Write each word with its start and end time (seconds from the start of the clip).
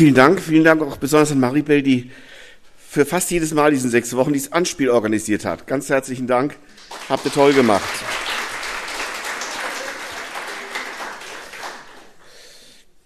Vielen 0.00 0.14
Dank, 0.14 0.40
vielen 0.40 0.64
Dank 0.64 0.80
auch 0.80 0.96
besonders 0.96 1.30
an 1.30 1.40
Maribel, 1.40 1.82
die 1.82 2.10
für 2.78 3.04
fast 3.04 3.30
jedes 3.30 3.52
Mal 3.52 3.70
diesen 3.70 3.90
sechs 3.90 4.16
Wochen 4.16 4.32
dieses 4.32 4.50
Anspiel 4.50 4.88
organisiert 4.88 5.44
hat. 5.44 5.66
Ganz 5.66 5.90
herzlichen 5.90 6.26
Dank, 6.26 6.56
habt 7.10 7.26
ihr 7.26 7.30
toll 7.30 7.52
gemacht. 7.52 7.82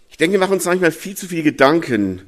Ich 0.09 0.19
denke, 0.19 0.35
wir 0.35 0.39
machen 0.39 0.53
uns 0.53 0.67
manchmal 0.67 0.93
viel 0.93 1.17
zu 1.17 1.27
viele 1.27 1.43
Gedanken, 1.43 2.23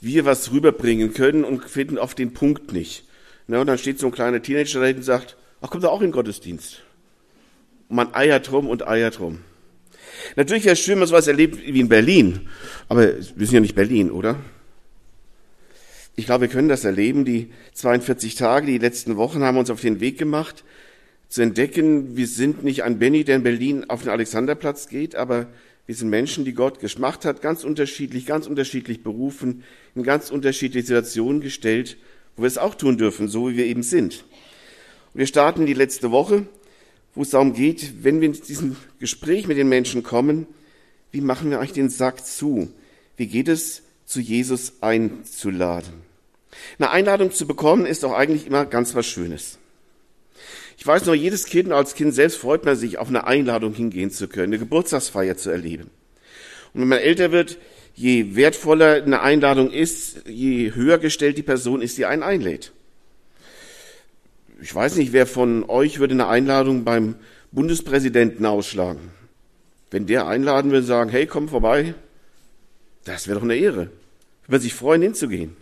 wie 0.00 0.14
wir 0.14 0.24
was 0.24 0.52
rüberbringen 0.52 1.14
können 1.14 1.42
und 1.42 1.68
finden 1.68 1.98
oft 1.98 2.16
den 2.16 2.32
Punkt 2.32 2.72
nicht. 2.72 3.04
Ne, 3.48 3.58
und 3.58 3.66
dann 3.66 3.76
steht 3.76 3.98
so 3.98 4.06
ein 4.06 4.12
kleiner 4.12 4.40
Teenager 4.40 4.78
da 4.78 4.96
und 4.96 5.02
sagt, 5.02 5.36
ach, 5.60 5.70
kommt 5.70 5.82
er 5.82 5.90
auch 5.90 6.00
in 6.00 6.10
den 6.10 6.12
Gottesdienst. 6.12 6.80
Und 7.88 7.96
man 7.96 8.14
eiert 8.14 8.52
rum 8.52 8.68
und 8.68 8.86
eiert 8.86 9.18
rum. 9.18 9.40
Natürlich 10.36 10.64
wäre 10.64 10.74
es 10.74 10.80
schön, 10.80 10.92
wenn 10.92 11.00
man 11.00 11.08
sowas 11.08 11.26
erlebt 11.26 11.58
wie 11.64 11.80
in 11.80 11.88
Berlin. 11.88 12.48
Aber 12.88 13.06
wir 13.06 13.46
sind 13.46 13.52
ja 13.52 13.60
nicht 13.60 13.74
Berlin, 13.74 14.10
oder? 14.10 14.38
Ich 16.14 16.26
glaube, 16.26 16.42
wir 16.42 16.48
können 16.48 16.68
das 16.68 16.84
erleben. 16.84 17.24
Die 17.24 17.50
42 17.74 18.34
Tage, 18.34 18.66
die 18.66 18.78
letzten 18.78 19.16
Wochen 19.16 19.42
haben 19.42 19.56
uns 19.56 19.70
auf 19.70 19.80
den 19.80 20.00
Weg 20.00 20.18
gemacht, 20.18 20.64
zu 21.28 21.40
entdecken, 21.40 22.14
wir 22.14 22.26
sind 22.26 22.62
nicht 22.62 22.82
ein 22.82 22.98
Benny, 22.98 23.24
der 23.24 23.36
in 23.36 23.42
Berlin 23.42 23.88
auf 23.88 24.02
den 24.02 24.10
Alexanderplatz 24.10 24.88
geht, 24.88 25.14
aber 25.14 25.46
wir 25.86 25.94
sind 25.94 26.10
Menschen, 26.10 26.44
die 26.44 26.52
Gott 26.52 26.78
gemacht 26.78 27.24
hat, 27.24 27.40
ganz 27.40 27.64
unterschiedlich, 27.64 28.26
ganz 28.26 28.46
unterschiedlich 28.46 29.02
berufen, 29.02 29.64
in 29.94 30.02
ganz 30.02 30.30
unterschiedliche 30.30 30.86
Situationen 30.86 31.40
gestellt, 31.40 31.96
wo 32.36 32.42
wir 32.42 32.48
es 32.48 32.58
auch 32.58 32.74
tun 32.74 32.98
dürfen, 32.98 33.28
so 33.28 33.48
wie 33.48 33.56
wir 33.56 33.64
eben 33.64 33.82
sind. 33.82 34.24
Und 35.14 35.20
wir 35.20 35.26
starten 35.26 35.64
die 35.64 35.74
letzte 35.74 36.10
Woche, 36.10 36.46
wo 37.14 37.22
es 37.22 37.30
darum 37.30 37.52
geht, 37.52 38.04
wenn 38.04 38.20
wir 38.20 38.28
in 38.28 38.32
diesem 38.32 38.76
Gespräch 38.98 39.46
mit 39.46 39.58
den 39.58 39.68
Menschen 39.68 40.02
kommen, 40.02 40.46
wie 41.10 41.20
machen 41.20 41.50
wir 41.50 41.58
eigentlich 41.58 41.72
den 41.72 41.90
Sack 41.90 42.24
zu? 42.24 42.72
Wie 43.16 43.26
geht 43.26 43.48
es, 43.48 43.82
zu 44.06 44.20
Jesus 44.20 44.74
einzuladen? 44.80 45.92
Eine 46.78 46.90
Einladung 46.90 47.32
zu 47.32 47.46
bekommen 47.46 47.86
ist 47.86 48.04
auch 48.04 48.12
eigentlich 48.12 48.46
immer 48.46 48.64
ganz 48.66 48.94
was 48.94 49.06
Schönes. 49.06 49.58
Ich 50.78 50.86
weiß 50.86 51.06
noch, 51.06 51.14
jedes 51.14 51.46
Kind, 51.46 51.70
als 51.70 51.94
Kind 51.94 52.14
selbst 52.14 52.36
freut 52.36 52.64
man 52.64 52.76
sich, 52.76 52.98
auf 52.98 53.08
eine 53.08 53.26
Einladung 53.26 53.74
hingehen 53.74 54.10
zu 54.10 54.26
können, 54.26 54.52
eine 54.52 54.58
Geburtstagsfeier 54.58 55.36
zu 55.36 55.50
erleben. 55.50 55.90
Und 56.74 56.80
wenn 56.80 56.88
man 56.88 56.98
älter 56.98 57.30
wird, 57.30 57.58
je 57.94 58.34
wertvoller 58.34 59.02
eine 59.02 59.20
Einladung 59.20 59.70
ist, 59.70 60.26
je 60.26 60.74
höher 60.74 60.98
gestellt 60.98 61.38
die 61.38 61.42
Person 61.42 61.82
ist, 61.82 61.98
die 61.98 62.06
einen 62.06 62.22
einlädt. 62.22 62.72
Ich 64.62 64.72
weiß 64.72 64.94
nicht, 64.94 65.12
wer 65.12 65.26
von 65.26 65.68
euch 65.68 65.98
würde 65.98 66.14
eine 66.14 66.28
Einladung 66.28 66.84
beim 66.84 67.16
Bundespräsidenten 67.50 68.46
ausschlagen. 68.46 69.10
Wenn 69.90 70.06
der 70.06 70.28
einladen 70.28 70.70
würde, 70.70 70.86
sagen, 70.86 71.10
hey, 71.10 71.26
komm 71.26 71.48
vorbei, 71.48 71.94
das 73.04 73.26
wäre 73.26 73.40
doch 73.40 73.44
eine 73.44 73.56
Ehre. 73.56 73.90
Würde 74.46 74.62
sich 74.62 74.72
freuen, 74.72 75.02
hinzugehen. 75.02 75.56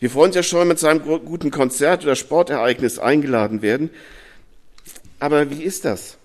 Wir 0.00 0.08
freuen 0.08 0.28
uns 0.28 0.36
ja 0.36 0.42
schon, 0.42 0.60
wenn 0.60 0.68
wir 0.68 0.76
zu 0.76 0.86
einem 0.86 1.02
guten 1.02 1.50
Konzert 1.50 2.04
oder 2.04 2.16
Sportereignis 2.16 2.98
eingeladen 2.98 3.60
werden. 3.60 3.90
Aber 5.20 5.50
wie 5.50 5.62
ist 5.62 5.84
das? 5.84 6.16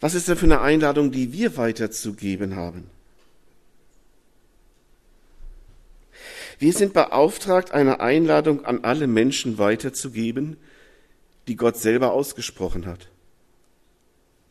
Was 0.00 0.14
ist 0.14 0.26
denn 0.26 0.36
für 0.36 0.46
eine 0.46 0.62
Einladung, 0.62 1.12
die 1.12 1.32
wir 1.32 1.56
weiterzugeben 1.56 2.56
haben? 2.56 2.90
Wir 6.60 6.74
sind 6.74 6.92
beauftragt, 6.92 7.72
eine 7.72 8.00
Einladung 8.00 8.66
an 8.66 8.84
alle 8.84 9.06
Menschen 9.06 9.56
weiterzugeben, 9.56 10.58
die 11.48 11.56
Gott 11.56 11.78
selber 11.78 12.12
ausgesprochen 12.12 12.84
hat. 12.84 13.08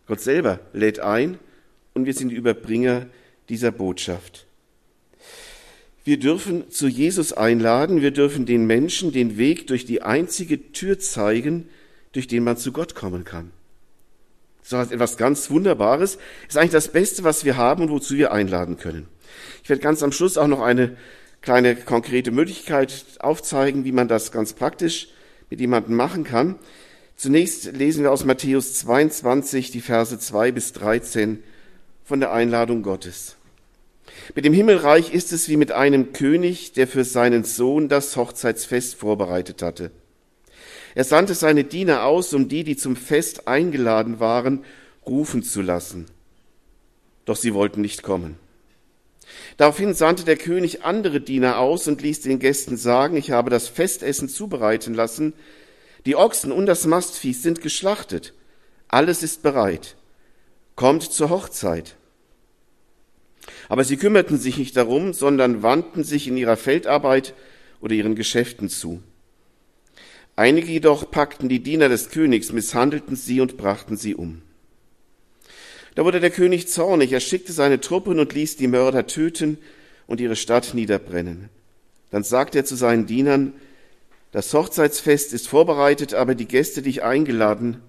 Gott 0.08 0.20
selber 0.20 0.60
lädt 0.74 1.00
ein 1.00 1.38
und 1.94 2.08
wir 2.08 2.16
sind 2.16 2.30
die 2.30 2.36
Überbringer 2.36 3.06
dieser 3.48 3.72
Botschaft. 3.72 4.48
Wir 6.04 6.18
dürfen 6.18 6.72
zu 6.72 6.88
Jesus 6.88 7.32
einladen, 7.32 8.02
wir 8.02 8.10
dürfen 8.10 8.48
den 8.48 8.66
Menschen 8.66 9.12
den 9.12 9.38
Weg 9.38 9.68
durch 9.68 9.86
die 9.86 10.02
einzige 10.02 10.72
Tür 10.72 10.98
zeigen, 10.98 11.70
durch 12.14 12.26
den 12.26 12.44
man 12.44 12.58
zu 12.58 12.72
Gott 12.72 12.96
kommen 12.96 13.24
kann. 13.24 13.52
Das 14.68 14.88
ist 14.88 14.94
etwas 14.94 15.18
ganz 15.18 15.52
Wunderbares, 15.52 16.18
ist 16.48 16.58
eigentlich 16.58 16.72
das 16.72 16.88
Beste, 16.88 17.24
was 17.24 17.46
wir 17.46 17.56
haben 17.56 17.84
und 17.84 17.92
wozu 17.92 18.16
wir 18.16 18.32
einladen 18.32 18.78
können. 18.78 19.08
Ich 19.62 19.70
werde 19.70 19.84
ganz 19.84 20.02
am 20.02 20.12
Schluss 20.12 20.40
auch 20.40 20.48
noch 20.48 20.62
eine 20.62 20.98
kleine 21.42 21.76
konkrete 21.76 22.32
Möglichkeit 22.32 23.06
aufzeigen, 23.20 23.86
wie 23.86 23.92
man 23.92 24.08
das 24.08 24.32
ganz 24.32 24.54
praktisch 24.54 25.10
mit 25.50 25.60
jemandem 25.60 25.96
machen 25.96 26.24
kann. 26.24 26.56
Zunächst 27.16 27.74
lesen 27.74 28.04
wir 28.04 28.12
aus 28.12 28.26
Matthäus 28.26 28.76
22 28.76 29.72
die 29.72 29.82
Verse 29.82 30.18
2 30.18 30.52
bis 30.52 30.74
13 30.74 31.44
von 32.04 32.20
der 32.20 32.32
Einladung 32.32 32.82
Gottes. 32.82 33.36
Mit 34.36 34.46
dem 34.46 34.54
Himmelreich 34.54 35.14
ist 35.14 35.32
es 35.32 35.50
wie 35.50 35.58
mit 35.58 35.72
einem 35.72 36.14
König, 36.14 36.74
der 36.74 36.88
für 36.88 37.04
seinen 37.04 37.44
Sohn 37.44 37.90
das 37.90 38.16
Hochzeitsfest 38.16 38.96
vorbereitet 38.96 39.62
hatte. 39.62 39.92
Er 40.96 41.04
sandte 41.04 41.36
seine 41.36 41.64
Diener 41.64 42.04
aus, 42.04 42.34
um 42.34 42.48
die, 42.48 42.64
die 42.64 42.76
zum 42.76 42.96
Fest 42.96 43.48
eingeladen 43.48 44.20
waren, 44.20 44.64
rufen 45.06 45.44
zu 45.44 45.62
lassen. 45.62 46.06
Doch 47.26 47.36
sie 47.36 47.54
wollten 47.54 47.82
nicht 47.82 48.04
kommen. 48.04 48.38
Daraufhin 49.58 49.94
sandte 49.94 50.24
der 50.24 50.38
König 50.38 50.84
andere 50.84 51.22
Diener 51.22 51.60
aus 51.60 51.88
und 51.88 52.02
ließ 52.02 52.22
den 52.22 52.40
Gästen 52.40 52.78
sagen, 52.78 53.18
ich 53.18 53.32
habe 53.32 53.50
das 53.50 53.68
Festessen 53.68 54.30
zubereiten 54.30 54.94
lassen, 54.94 55.34
die 56.06 56.16
Ochsen 56.16 56.52
und 56.52 56.66
das 56.66 56.86
Mastvieh 56.86 57.34
sind 57.34 57.62
geschlachtet, 57.62 58.34
alles 58.88 59.22
ist 59.22 59.44
bereit, 59.44 59.96
kommt 60.76 61.04
zur 61.04 61.30
Hochzeit. 61.30 61.96
Aber 63.68 63.84
sie 63.84 63.98
kümmerten 63.98 64.38
sich 64.38 64.58
nicht 64.58 64.78
darum, 64.78 65.14
sondern 65.14 65.62
wandten 65.64 66.04
sich 66.04 66.28
in 66.28 66.38
ihrer 66.38 66.58
Feldarbeit 66.58 67.34
oder 67.82 67.94
ihren 67.94 68.16
Geschäften 68.16 68.70
zu. 68.70 69.02
Einige 70.36 70.72
jedoch 70.72 71.12
packten 71.12 71.50
die 71.50 71.62
Diener 71.62 71.90
des 71.90 72.10
Königs, 72.10 72.52
misshandelten 72.54 73.16
sie 73.16 73.42
und 73.42 73.58
brachten 73.58 73.98
sie 73.98 74.16
um. 74.16 74.42
Da 76.00 76.06
wurde 76.06 76.22
der 76.22 76.32
König 76.32 76.70
zornig, 76.70 77.12
er 77.12 77.20
schickte 77.20 77.52
seine 77.52 77.82
Truppen 77.82 78.20
und 78.20 78.32
ließ 78.32 78.56
die 78.56 78.70
Mörder 78.70 79.06
töten 79.06 79.58
und 80.08 80.22
ihre 80.22 80.38
Stadt 80.38 80.74
niederbrennen. 80.74 81.50
Dann 82.10 82.24
sagte 82.24 82.60
er 82.60 82.64
zu 82.64 82.78
seinen 82.78 83.06
Dienern, 83.06 83.52
das 84.32 84.54
Hochzeitsfest 84.54 85.34
ist 85.34 85.50
vorbereitet, 85.50 86.14
aber 86.14 86.36
die 86.36 86.48
Gäste, 86.48 86.82
die 86.82 86.92
ich 86.92 87.04
eingeladen, 87.04 87.82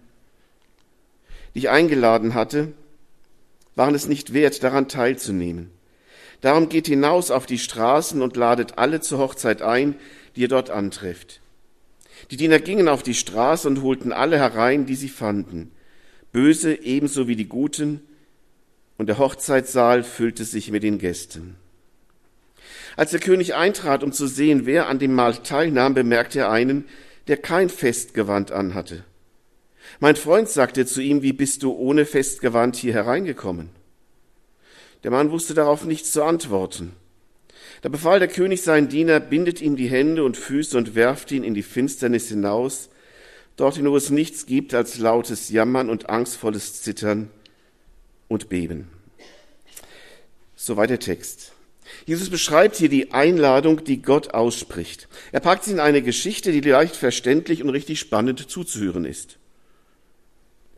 die 1.54 1.60
ich 1.60 1.70
eingeladen 1.70 2.34
hatte, 2.34 2.72
waren 3.76 3.94
es 3.94 4.08
nicht 4.08 4.32
wert, 4.32 4.64
daran 4.64 4.88
teilzunehmen. 4.88 5.70
Darum 6.40 6.68
geht 6.68 6.88
hinaus 6.88 7.30
auf 7.30 7.46
die 7.46 7.60
Straßen 7.60 8.22
und 8.22 8.36
ladet 8.36 8.76
alle 8.76 9.00
zur 9.00 9.20
Hochzeit 9.20 9.62
ein, 9.62 9.94
die 10.34 10.40
ihr 10.40 10.48
dort 10.48 10.70
antrefft. 10.70 11.40
Die 12.32 12.36
Diener 12.36 12.58
gingen 12.58 12.88
auf 12.88 13.04
die 13.04 13.14
Straße 13.14 13.68
und 13.68 13.82
holten 13.82 14.10
alle 14.10 14.36
herein, 14.36 14.84
die 14.84 14.96
sie 14.96 15.08
fanden, 15.08 15.70
böse 16.32 16.82
ebenso 16.82 17.28
wie 17.28 17.36
die 17.36 17.48
Guten, 17.48 18.00
und 18.98 19.06
der 19.06 19.18
Hochzeitssaal 19.18 20.02
füllte 20.02 20.44
sich 20.44 20.70
mit 20.70 20.82
den 20.82 20.98
Gästen. 20.98 21.56
Als 22.96 23.12
der 23.12 23.20
König 23.20 23.54
eintrat, 23.54 24.02
um 24.02 24.12
zu 24.12 24.26
sehen, 24.26 24.66
wer 24.66 24.88
an 24.88 24.98
dem 24.98 25.14
Mahl 25.14 25.34
teilnahm, 25.36 25.94
bemerkte 25.94 26.40
er 26.40 26.50
einen, 26.50 26.84
der 27.26 27.38
kein 27.38 27.70
Festgewand 27.70 28.52
anhatte. 28.52 29.04
Mein 30.00 30.16
Freund 30.16 30.48
sagte 30.48 30.86
zu 30.86 31.00
ihm, 31.00 31.22
wie 31.22 31.32
bist 31.32 31.62
du 31.62 31.72
ohne 31.72 32.04
Festgewand 32.04 32.76
hier 32.76 32.92
hereingekommen? 32.92 33.70
Der 35.02 35.10
Mann 35.10 35.30
wusste 35.30 35.54
darauf 35.54 35.84
nichts 35.84 36.12
zu 36.12 36.22
antworten. 36.22 36.92
Da 37.82 37.88
befahl 37.88 38.18
der 38.18 38.28
König 38.28 38.62
seinen 38.62 38.88
Diener, 38.88 39.20
bindet 39.20 39.62
ihm 39.62 39.76
die 39.76 39.88
Hände 39.88 40.24
und 40.24 40.36
Füße 40.36 40.76
und 40.76 40.94
werft 40.94 41.32
ihn 41.32 41.44
in 41.44 41.54
die 41.54 41.62
Finsternis 41.62 42.28
hinaus, 42.28 42.90
dorthin, 43.56 43.90
wo 43.90 43.96
es 43.96 44.10
nichts 44.10 44.46
gibt 44.46 44.74
als 44.74 44.98
lautes 44.98 45.50
Jammern 45.50 45.90
und 45.90 46.08
angstvolles 46.08 46.82
Zittern 46.82 47.30
und 48.28 48.48
Beben. 48.48 48.88
Soweit 50.56 50.90
der 50.90 51.00
Text. 51.00 51.52
Jesus 52.06 52.30
beschreibt 52.30 52.76
hier 52.76 52.88
die 52.88 53.12
Einladung, 53.12 53.84
die 53.84 54.02
Gott 54.02 54.32
ausspricht. 54.34 55.08
Er 55.32 55.40
packt 55.40 55.64
sie 55.64 55.72
in 55.72 55.80
eine 55.80 56.02
Geschichte, 56.02 56.52
die 56.52 56.60
leicht 56.60 56.96
verständlich 56.96 57.62
und 57.62 57.70
richtig 57.70 57.98
spannend 57.98 58.48
zuzuhören 58.48 59.04
ist. 59.04 59.38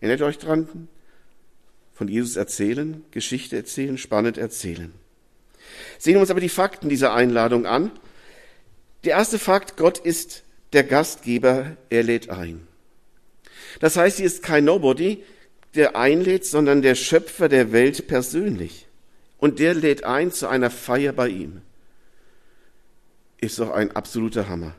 Erinnert 0.00 0.22
euch 0.22 0.38
dran? 0.38 0.88
Von 1.94 2.08
Jesus 2.08 2.36
erzählen, 2.36 3.04
Geschichte 3.10 3.56
erzählen, 3.56 3.98
spannend 3.98 4.38
erzählen. 4.38 4.92
Sehen 5.98 6.14
wir 6.14 6.20
uns 6.20 6.30
aber 6.30 6.40
die 6.40 6.48
Fakten 6.48 6.88
dieser 6.88 7.14
Einladung 7.14 7.66
an. 7.66 7.92
Der 9.04 9.12
erste 9.12 9.38
Fakt, 9.38 9.76
Gott 9.76 9.98
ist 9.98 10.42
der 10.72 10.84
Gastgeber, 10.84 11.76
er 11.90 12.02
lädt 12.02 12.30
ein. 12.30 12.66
Das 13.80 13.96
heißt, 13.96 14.18
hier 14.18 14.26
ist 14.26 14.42
kein 14.42 14.64
Nobody, 14.64 15.24
der 15.74 15.96
einlädt, 15.96 16.44
sondern 16.44 16.82
der 16.82 16.94
Schöpfer 16.94 17.48
der 17.48 17.72
Welt 17.72 18.06
persönlich. 18.06 18.86
Und 19.38 19.58
der 19.58 19.74
lädt 19.74 20.04
ein 20.04 20.30
zu 20.30 20.48
einer 20.48 20.70
Feier 20.70 21.12
bei 21.12 21.28
ihm. 21.28 21.62
Ist 23.40 23.58
doch 23.58 23.70
ein 23.70 23.90
absoluter 23.92 24.48
Hammer. 24.48 24.74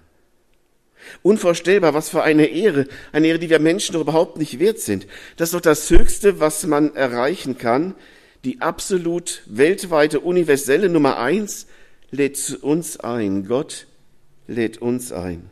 Unvorstellbar, 1.21 1.93
was 1.93 2.09
für 2.09 2.23
eine 2.23 2.45
Ehre, 2.45 2.87
eine 3.11 3.27
Ehre, 3.27 3.39
die 3.39 3.49
wir 3.49 3.59
Menschen 3.59 3.93
doch 3.93 4.01
überhaupt 4.01 4.37
nicht 4.37 4.59
wert 4.59 4.79
sind. 4.79 5.05
Das 5.35 5.49
ist 5.49 5.53
doch 5.53 5.61
das 5.61 5.89
Höchste, 5.89 6.39
was 6.39 6.65
man 6.65 6.95
erreichen 6.95 7.57
kann, 7.57 7.95
die 8.45 8.61
absolut 8.61 9.43
weltweite 9.45 10.21
universelle 10.21 10.87
Nummer 10.89 11.17
eins, 11.17 11.67
lädt 12.11 12.57
uns 12.61 12.99
ein. 12.99 13.47
Gott 13.47 13.87
lädt 14.47 14.77
uns 14.77 15.11
ein. 15.11 15.49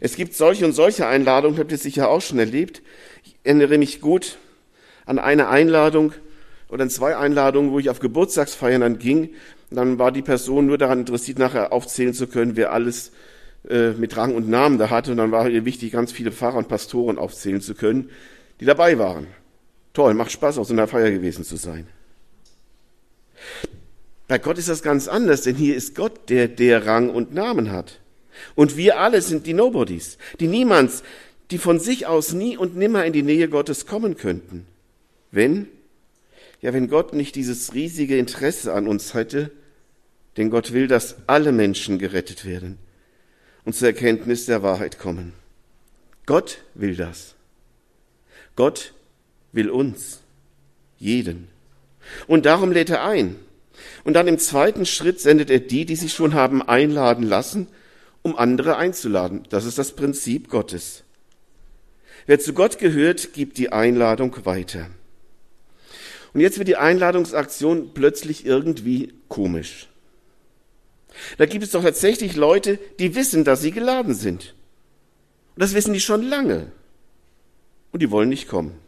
Es 0.00 0.16
gibt 0.16 0.34
solche 0.34 0.64
und 0.64 0.72
solche 0.72 1.06
Einladungen, 1.06 1.58
habt 1.58 1.70
ihr 1.70 1.78
sicher 1.78 2.08
auch 2.08 2.22
schon 2.22 2.38
erlebt. 2.38 2.82
Ich 3.22 3.36
erinnere 3.44 3.76
mich 3.76 4.00
gut 4.00 4.38
an 5.04 5.18
eine 5.18 5.48
Einladung 5.48 6.12
oder 6.70 6.84
an 6.84 6.90
zwei 6.90 7.16
Einladungen, 7.16 7.70
wo 7.70 7.78
ich 7.78 7.90
auf 7.90 8.00
Geburtstagsfeiern 8.00 8.80
dann 8.80 8.98
ging. 8.98 9.34
Dann 9.70 9.98
war 9.98 10.10
die 10.10 10.22
Person 10.22 10.66
nur 10.66 10.78
daran 10.78 11.00
interessiert, 11.00 11.38
nachher 11.38 11.72
aufzählen 11.72 12.14
zu 12.14 12.26
können, 12.26 12.56
wer 12.56 12.72
alles 12.72 13.12
äh, 13.68 13.90
mit 13.90 14.16
Rang 14.16 14.34
und 14.34 14.48
Namen 14.48 14.78
da 14.78 14.88
hatte. 14.88 15.10
Und 15.10 15.18
dann 15.18 15.32
war 15.32 15.48
ihr 15.48 15.64
wichtig, 15.64 15.92
ganz 15.92 16.12
viele 16.12 16.32
Pfarrer 16.32 16.56
und 16.56 16.68
Pastoren 16.68 17.18
aufzählen 17.18 17.60
zu 17.60 17.74
können, 17.74 18.10
die 18.58 18.64
dabei 18.64 18.98
waren. 18.98 19.26
Toll, 19.92 20.14
macht 20.14 20.32
Spaß, 20.32 20.58
auf 20.58 20.66
so 20.66 20.72
einer 20.72 20.88
Feier 20.88 21.10
gewesen 21.10 21.44
zu 21.44 21.56
sein. 21.56 21.86
Bei 24.28 24.38
Gott 24.38 24.58
ist 24.58 24.68
das 24.68 24.82
ganz 24.82 25.08
anders, 25.08 25.42
denn 25.42 25.56
hier 25.56 25.74
ist 25.74 25.94
Gott, 25.94 26.30
der, 26.30 26.48
der 26.48 26.86
Rang 26.86 27.10
und 27.10 27.34
Namen 27.34 27.70
hat. 27.72 27.98
Und 28.54 28.76
wir 28.76 28.98
alle 28.98 29.22
sind 29.22 29.46
die 29.46 29.54
Nobodies, 29.54 30.18
die 30.38 30.48
Niemands, 30.48 31.02
die 31.50 31.58
von 31.58 31.80
sich 31.80 32.06
aus 32.06 32.32
nie 32.32 32.56
und 32.56 32.76
nimmer 32.76 33.04
in 33.04 33.12
die 33.12 33.22
Nähe 33.22 33.48
Gottes 33.48 33.86
kommen 33.86 34.16
könnten. 34.16 34.66
Wenn, 35.30 35.68
ja, 36.60 36.72
wenn 36.72 36.88
Gott 36.88 37.12
nicht 37.12 37.34
dieses 37.34 37.74
riesige 37.74 38.18
Interesse 38.18 38.72
an 38.72 38.86
uns 38.86 39.14
hätte, 39.14 39.50
denn 40.36 40.50
Gott 40.50 40.72
will, 40.72 40.86
dass 40.86 41.16
alle 41.26 41.52
Menschen 41.52 41.98
gerettet 41.98 42.44
werden 42.44 42.78
und 43.64 43.74
zur 43.74 43.88
Erkenntnis 43.88 44.46
der 44.46 44.62
Wahrheit 44.62 44.98
kommen. 44.98 45.32
Gott 46.26 46.58
will 46.74 46.96
das. 46.96 47.34
Gott 48.56 48.94
will 49.52 49.70
uns, 49.70 50.20
jeden. 50.98 51.48
Und 52.26 52.46
darum 52.46 52.72
lädt 52.72 52.90
er 52.90 53.04
ein. 53.04 53.36
Und 54.04 54.14
dann 54.14 54.28
im 54.28 54.38
zweiten 54.38 54.86
Schritt 54.86 55.20
sendet 55.20 55.50
er 55.50 55.60
die, 55.60 55.84
die 55.84 55.96
sich 55.96 56.12
schon 56.12 56.34
haben 56.34 56.62
einladen 56.62 57.24
lassen, 57.24 57.68
um 58.22 58.36
andere 58.36 58.76
einzuladen. 58.76 59.46
Das 59.50 59.64
ist 59.64 59.78
das 59.78 59.92
Prinzip 59.92 60.48
Gottes. 60.48 61.04
Wer 62.26 62.38
zu 62.38 62.52
Gott 62.52 62.78
gehört, 62.78 63.32
gibt 63.32 63.58
die 63.58 63.72
Einladung 63.72 64.44
weiter. 64.44 64.90
Und 66.32 66.40
jetzt 66.40 66.58
wird 66.58 66.68
die 66.68 66.76
Einladungsaktion 66.76 67.92
plötzlich 67.92 68.46
irgendwie 68.46 69.14
komisch. 69.28 69.88
Da 71.38 71.46
gibt 71.46 71.64
es 71.64 71.72
doch 71.72 71.82
tatsächlich 71.82 72.36
Leute, 72.36 72.78
die 72.98 73.14
wissen, 73.14 73.44
dass 73.44 73.62
sie 73.62 73.72
geladen 73.72 74.14
sind. 74.14 74.54
Und 75.56 75.62
das 75.62 75.74
wissen 75.74 75.92
die 75.92 76.00
schon 76.00 76.22
lange. 76.22 76.70
Und 77.90 78.00
die 78.00 78.10
wollen 78.10 78.28
nicht 78.28 78.48
kommen. 78.48 78.78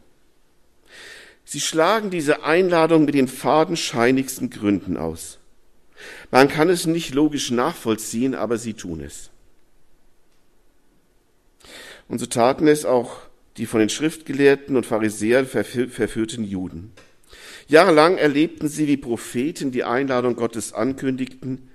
Sie 1.43 1.59
schlagen 1.59 2.09
diese 2.09 2.43
Einladung 2.43 3.05
mit 3.05 3.15
den 3.15 3.27
fadenscheinigsten 3.27 4.49
Gründen 4.49 4.95
aus. 4.95 5.39
Man 6.31 6.47
kann 6.47 6.69
es 6.69 6.85
nicht 6.85 7.13
logisch 7.13 7.51
nachvollziehen, 7.51 8.35
aber 8.35 8.57
sie 8.57 8.73
tun 8.73 9.01
es. 9.01 9.29
Und 12.07 12.19
so 12.19 12.25
taten 12.25 12.67
es 12.67 12.85
auch 12.85 13.17
die 13.57 13.65
von 13.65 13.79
den 13.79 13.89
Schriftgelehrten 13.89 14.75
und 14.75 14.85
Pharisäern 14.85 15.45
verführten 15.45 16.43
Juden. 16.43 16.91
Jahrelang 17.67 18.17
erlebten 18.17 18.67
sie, 18.67 18.87
wie 18.87 18.97
Propheten 18.97 19.71
die 19.71 19.83
Einladung 19.83 20.35
Gottes 20.35 20.73
ankündigten, 20.73 21.69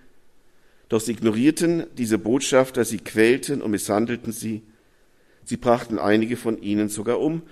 doch 0.89 1.01
sie 1.01 1.13
ignorierten 1.13 1.87
diese 1.97 2.19
Botschafter, 2.19 2.85
sie 2.85 2.99
quälten 2.99 3.63
und 3.63 3.71
misshandelten 3.71 4.33
sie. 4.33 4.63
Sie 5.45 5.57
brachten 5.57 5.99
einige 5.99 6.37
von 6.37 6.61
ihnen 6.63 6.89
sogar 6.89 7.21
um 7.21 7.43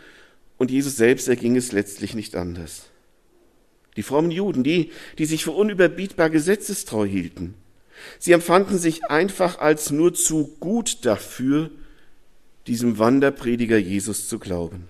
und 0.58 0.70
Jesus 0.70 0.96
selbst 0.96 1.28
erging 1.28 1.56
es 1.56 1.72
letztlich 1.72 2.14
nicht 2.14 2.34
anders. 2.34 2.86
Die 3.96 4.02
frommen 4.02 4.30
Juden, 4.30 4.62
die, 4.62 4.90
die 5.18 5.26
sich 5.26 5.44
für 5.44 5.52
unüberbietbar 5.52 6.30
gesetzestreu 6.30 7.06
hielten, 7.06 7.54
sie 8.18 8.32
empfanden 8.32 8.78
sich 8.78 9.06
einfach 9.06 9.58
als 9.58 9.90
nur 9.90 10.14
zu 10.14 10.56
gut 10.60 11.04
dafür, 11.04 11.70
diesem 12.66 12.98
Wanderprediger 12.98 13.78
Jesus 13.78 14.28
zu 14.28 14.38
glauben. 14.38 14.88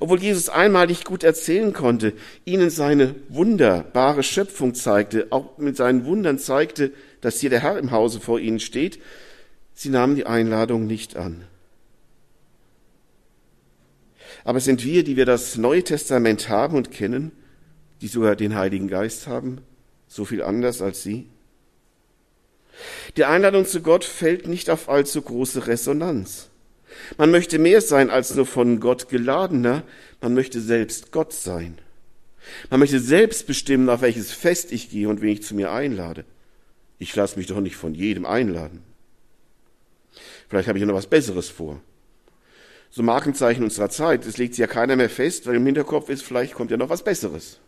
Obwohl 0.00 0.20
Jesus 0.20 0.48
einmalig 0.48 1.04
gut 1.04 1.22
erzählen 1.22 1.72
konnte, 1.72 2.14
ihnen 2.44 2.70
seine 2.70 3.14
wunderbare 3.28 4.22
Schöpfung 4.22 4.74
zeigte, 4.74 5.26
auch 5.30 5.58
mit 5.58 5.76
seinen 5.76 6.04
Wundern 6.04 6.38
zeigte, 6.38 6.92
dass 7.20 7.40
hier 7.40 7.50
der 7.50 7.60
Herr 7.60 7.78
im 7.78 7.90
Hause 7.90 8.20
vor 8.20 8.40
ihnen 8.40 8.60
steht, 8.60 8.98
sie 9.74 9.90
nahmen 9.90 10.16
die 10.16 10.26
Einladung 10.26 10.86
nicht 10.86 11.16
an. 11.16 11.44
Aber 14.44 14.60
sind 14.60 14.84
wir, 14.84 15.04
die 15.04 15.16
wir 15.16 15.26
das 15.26 15.58
Neue 15.58 15.84
Testament 15.84 16.48
haben 16.48 16.76
und 16.76 16.90
kennen, 16.90 17.32
die 18.00 18.08
sogar 18.08 18.36
den 18.36 18.54
Heiligen 18.54 18.88
Geist 18.88 19.26
haben, 19.26 19.58
so 20.06 20.24
viel 20.24 20.42
anders 20.42 20.82
als 20.82 21.02
sie? 21.02 21.26
Die 23.16 23.24
Einladung 23.24 23.66
zu 23.66 23.80
Gott 23.80 24.04
fällt 24.04 24.46
nicht 24.46 24.70
auf 24.70 24.88
allzu 24.88 25.20
große 25.22 25.66
Resonanz. 25.66 26.48
Man 27.16 27.30
möchte 27.30 27.58
mehr 27.58 27.80
sein 27.80 28.10
als 28.10 28.34
nur 28.34 28.46
von 28.46 28.80
Gott 28.80 29.08
geladener, 29.08 29.82
man 30.20 30.34
möchte 30.34 30.60
selbst 30.60 31.12
Gott 31.12 31.32
sein. 31.32 31.78
Man 32.70 32.80
möchte 32.80 33.00
selbst 33.00 33.46
bestimmen, 33.46 33.88
auf 33.88 34.00
welches 34.00 34.32
Fest 34.32 34.72
ich 34.72 34.90
gehe 34.90 35.08
und 35.08 35.20
wen 35.20 35.30
ich 35.30 35.42
zu 35.42 35.54
mir 35.54 35.72
einlade. 35.72 36.24
Ich 36.98 37.14
lasse 37.14 37.38
mich 37.38 37.46
doch 37.46 37.60
nicht 37.60 37.76
von 37.76 37.94
jedem 37.94 38.24
einladen. 38.24 38.82
Vielleicht 40.48 40.68
habe 40.68 40.78
ich 40.78 40.84
noch 40.84 40.94
was 40.94 41.06
Besseres 41.06 41.48
vor 41.48 41.80
so 42.90 43.02
Markenzeichen 43.02 43.64
unserer 43.64 43.90
Zeit. 43.90 44.26
Es 44.26 44.38
legt 44.38 44.54
sich 44.54 44.60
ja 44.60 44.66
keiner 44.66 44.96
mehr 44.96 45.10
fest, 45.10 45.46
weil 45.46 45.56
im 45.56 45.66
Hinterkopf 45.66 46.08
ist, 46.08 46.22
vielleicht 46.22 46.54
kommt 46.54 46.70
ja 46.70 46.76
noch 46.76 46.88
was 46.88 47.04
Besseres. 47.04 47.58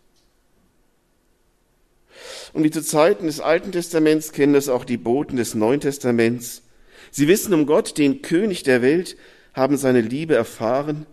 Und 2.52 2.64
wie 2.64 2.70
zu 2.70 2.82
Zeiten 2.82 3.26
des 3.26 3.40
Alten 3.40 3.72
Testaments 3.72 4.32
kennen 4.32 4.54
das 4.54 4.68
auch 4.68 4.84
die 4.84 4.96
Boten 4.96 5.36
des 5.36 5.54
Neuen 5.54 5.80
Testaments. 5.80 6.62
Sie 7.10 7.28
wissen 7.28 7.54
um 7.54 7.66
Gott, 7.66 7.98
den 7.98 8.22
König 8.22 8.62
der 8.62 8.82
Welt, 8.82 9.16
haben 9.54 9.76
seine 9.76 10.00
Liebe 10.00 10.34
erfahren, 10.34 11.06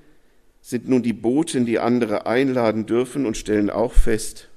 sind 0.61 0.89
nun 0.89 1.01
die 1.01 1.13
Boten, 1.13 1.65
die 1.65 1.79
andere 1.79 2.25
einladen 2.25 2.85
dürfen 2.85 3.25
und 3.25 3.37
stellen 3.37 3.69
auch 3.69 3.93
fest, 3.93 4.49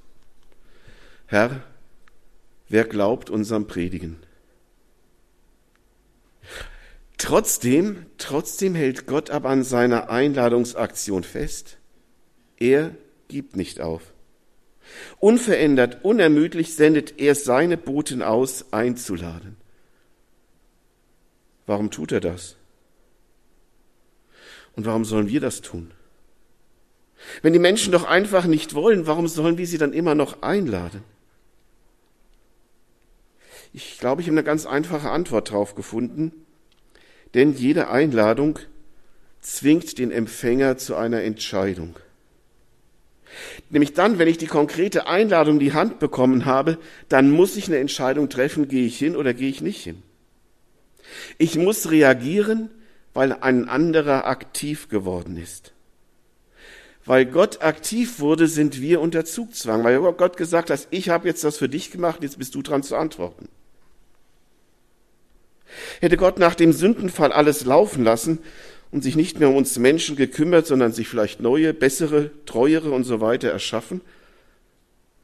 Herr, 1.25 1.63
wer 2.67 2.83
glaubt 2.83 3.29
unserem 3.29 3.65
Predigen? 3.65 4.17
Trotzdem, 7.17 8.05
trotzdem 8.17 8.75
hält 8.75 9.07
Gott 9.07 9.29
aber 9.29 9.49
an 9.49 9.63
seiner 9.63 10.09
Einladungsaktion 10.09 11.23
fest. 11.23 11.77
Er 12.57 12.95
gibt 13.29 13.55
nicht 13.55 13.79
auf. 13.79 14.01
Unverändert, 15.19 16.03
unermüdlich 16.03 16.75
sendet 16.75 17.19
er 17.19 17.35
seine 17.35 17.77
Boten 17.77 18.21
aus, 18.21 18.65
einzuladen. 18.71 19.57
Warum 21.65 21.91
tut 21.91 22.11
er 22.11 22.19
das? 22.19 22.57
Und 24.75 24.85
warum 24.85 25.05
sollen 25.05 25.29
wir 25.29 25.41
das 25.41 25.61
tun? 25.61 25.91
Wenn 27.41 27.53
die 27.53 27.59
Menschen 27.59 27.91
doch 27.91 28.05
einfach 28.05 28.45
nicht 28.45 28.73
wollen, 28.73 29.05
warum 29.05 29.27
sollen 29.27 29.57
wir 29.57 29.67
sie 29.67 29.77
dann 29.77 29.93
immer 29.93 30.15
noch 30.15 30.41
einladen? 30.41 31.03
Ich 33.73 33.99
glaube, 33.99 34.21
ich 34.21 34.27
habe 34.27 34.37
eine 34.37 34.43
ganz 34.43 34.65
einfache 34.65 35.09
Antwort 35.09 35.51
drauf 35.51 35.75
gefunden. 35.75 36.45
Denn 37.33 37.53
jede 37.53 37.89
Einladung 37.89 38.59
zwingt 39.39 39.97
den 39.97 40.11
Empfänger 40.11 40.77
zu 40.77 40.95
einer 40.95 41.21
Entscheidung. 41.23 41.95
Nämlich 43.71 43.93
dann, 43.93 44.19
wenn 44.19 44.27
ich 44.27 44.37
die 44.37 44.47
konkrete 44.47 45.07
Einladung 45.07 45.55
in 45.55 45.59
die 45.61 45.73
Hand 45.73 45.99
bekommen 45.99 46.45
habe, 46.45 46.77
dann 47.07 47.31
muss 47.31 47.55
ich 47.55 47.67
eine 47.67 47.77
Entscheidung 47.77 48.27
treffen, 48.27 48.67
gehe 48.67 48.85
ich 48.85 48.97
hin 48.97 49.15
oder 49.15 49.33
gehe 49.33 49.49
ich 49.49 49.61
nicht 49.61 49.81
hin. 49.81 50.03
Ich 51.37 51.55
muss 51.57 51.89
reagieren, 51.89 52.69
weil 53.13 53.31
ein 53.31 53.69
anderer 53.69 54.27
aktiv 54.27 54.89
geworden 54.89 55.37
ist. 55.37 55.73
Weil 57.05 57.25
Gott 57.25 57.61
aktiv 57.61 58.19
wurde, 58.19 58.47
sind 58.47 58.81
wir 58.81 58.99
unter 58.99 59.23
Zugzwang, 59.23 59.83
weil 59.85 59.99
Gott 60.13 60.35
gesagt 60.35 60.69
hat, 60.69 60.87
ich 60.91 61.09
habe 61.09 61.29
jetzt 61.29 61.43
das 61.45 61.57
für 61.57 61.69
dich 61.69 61.91
gemacht, 61.91 62.21
jetzt 62.21 62.37
bist 62.37 62.53
du 62.55 62.61
dran 62.61 62.83
zu 62.83 62.97
antworten. 62.97 63.47
Hätte 66.01 66.17
Gott 66.17 66.39
nach 66.39 66.55
dem 66.55 66.73
Sündenfall 66.73 67.31
alles 67.31 67.63
laufen 67.63 68.03
lassen 68.03 68.39
und 68.91 69.03
sich 69.03 69.15
nicht 69.15 69.39
mehr 69.39 69.49
um 69.49 69.55
uns 69.55 69.77
Menschen 69.79 70.15
gekümmert, 70.15 70.67
sondern 70.67 70.91
sich 70.91 71.07
vielleicht 71.07 71.39
neue, 71.39 71.73
bessere, 71.73 72.29
treuere 72.45 72.91
und 72.91 73.05
so 73.05 73.21
weiter 73.21 73.49
erschaffen, 73.49 74.01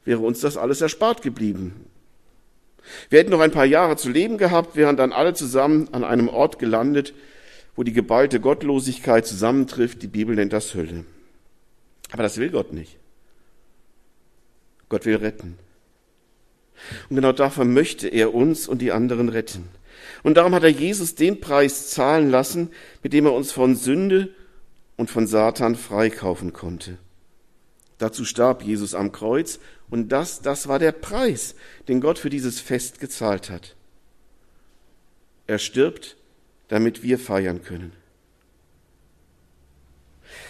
wäre 0.04 0.20
uns 0.20 0.40
das 0.40 0.56
alles 0.56 0.80
erspart 0.80 1.22
geblieben. 1.22 1.74
Wir 3.10 3.18
hätten 3.18 3.30
noch 3.30 3.40
ein 3.40 3.50
paar 3.50 3.66
Jahre 3.66 3.96
zu 3.96 4.08
leben 4.08 4.38
gehabt, 4.38 4.76
wären 4.76 4.96
dann 4.96 5.12
alle 5.12 5.34
zusammen 5.34 5.88
an 5.92 6.04
einem 6.04 6.28
Ort 6.28 6.58
gelandet, 6.58 7.12
wo 7.76 7.82
die 7.82 7.92
geballte 7.92 8.40
Gottlosigkeit 8.40 9.26
zusammentrifft. 9.26 10.02
Die 10.02 10.08
Bibel 10.08 10.34
nennt 10.34 10.54
das 10.54 10.74
Hölle. 10.74 11.04
Aber 12.10 12.22
das 12.22 12.38
will 12.38 12.50
Gott 12.50 12.72
nicht. 12.72 12.96
Gott 14.88 15.04
will 15.04 15.16
retten. 15.16 15.58
Und 17.10 17.16
genau 17.16 17.32
davon 17.32 17.74
möchte 17.74 18.08
er 18.08 18.34
uns 18.34 18.66
und 18.66 18.80
die 18.80 18.92
anderen 18.92 19.28
retten. 19.28 19.68
Und 20.22 20.36
darum 20.36 20.54
hat 20.54 20.62
er 20.62 20.68
Jesus 20.68 21.14
den 21.14 21.40
Preis 21.40 21.90
zahlen 21.90 22.30
lassen, 22.30 22.70
mit 23.02 23.12
dem 23.12 23.26
er 23.26 23.32
uns 23.32 23.52
von 23.52 23.76
Sünde 23.76 24.34
und 24.96 25.10
von 25.10 25.26
Satan 25.26 25.76
freikaufen 25.76 26.52
konnte. 26.52 26.98
Dazu 27.98 28.24
starb 28.24 28.62
Jesus 28.62 28.94
am 28.94 29.12
Kreuz 29.12 29.58
und 29.90 30.10
das, 30.10 30.40
das 30.40 30.68
war 30.68 30.78
der 30.78 30.92
Preis, 30.92 31.54
den 31.88 32.00
Gott 32.00 32.18
für 32.18 32.30
dieses 32.30 32.60
Fest 32.60 33.00
gezahlt 33.00 33.50
hat. 33.50 33.74
Er 35.46 35.58
stirbt, 35.58 36.16
damit 36.68 37.02
wir 37.02 37.18
feiern 37.18 37.62
können. 37.62 37.92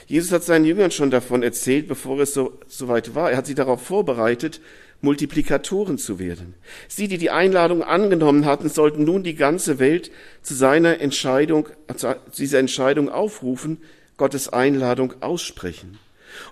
Jesus 0.06 0.32
hat 0.32 0.42
seinen 0.42 0.64
Jüngern 0.64 0.90
schon 0.90 1.10
davon 1.10 1.42
erzählt, 1.42 1.86
bevor 1.86 2.18
es 2.20 2.34
so, 2.34 2.58
so 2.66 2.88
weit 2.88 3.14
war. 3.14 3.30
Er 3.30 3.36
hat 3.36 3.46
sie 3.46 3.54
darauf 3.54 3.82
vorbereitet, 3.82 4.60
Multiplikatoren 5.00 5.96
zu 5.96 6.18
werden. 6.18 6.54
Sie, 6.88 7.06
die 7.06 7.18
die 7.18 7.30
Einladung 7.30 7.82
angenommen 7.82 8.44
hatten, 8.44 8.68
sollten 8.68 9.04
nun 9.04 9.22
die 9.22 9.36
ganze 9.36 9.78
Welt 9.78 10.10
zu 10.42 10.54
seiner 10.54 11.00
Entscheidung, 11.00 11.68
zu 11.96 12.16
dieser 12.36 12.58
Entscheidung 12.58 13.08
aufrufen, 13.08 13.78
Gottes 14.16 14.48
Einladung 14.48 15.14
aussprechen. 15.22 15.98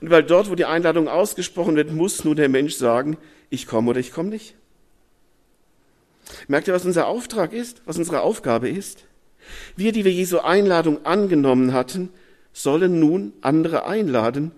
Und 0.01 0.11
weil 0.11 0.23
dort, 0.23 0.49
wo 0.49 0.55
die 0.55 0.65
Einladung 0.65 1.09
ausgesprochen 1.09 1.77
wird, 1.77 1.93
muss 1.93 2.25
nun 2.25 2.37
der 2.37 2.49
Mensch 2.49 2.75
sagen, 2.75 3.17
ich 3.51 3.67
komme 3.67 3.91
oder 3.91 4.01
ich 4.01 4.13
komme 4.13 4.31
nicht. 4.31 4.55
Merkt 6.49 6.69
ihr, 6.69 6.75
was 6.75 6.85
unser 6.85 7.07
Auftrag 7.07 7.53
ist, 7.53 7.83
was 7.85 7.99
unsere 7.99 8.23
Aufgabe 8.23 8.69
ist? 8.69 9.05
Wir, 9.77 9.93
die 9.93 10.05
wir 10.05 10.13
Jesu 10.13 10.39
Einladung 10.39 11.05
angenommen 11.05 11.73
hatten, 11.73 12.11
sollen 12.53 12.99
nun 12.99 13.33
andere 13.43 13.87
einladen. 13.87 14.53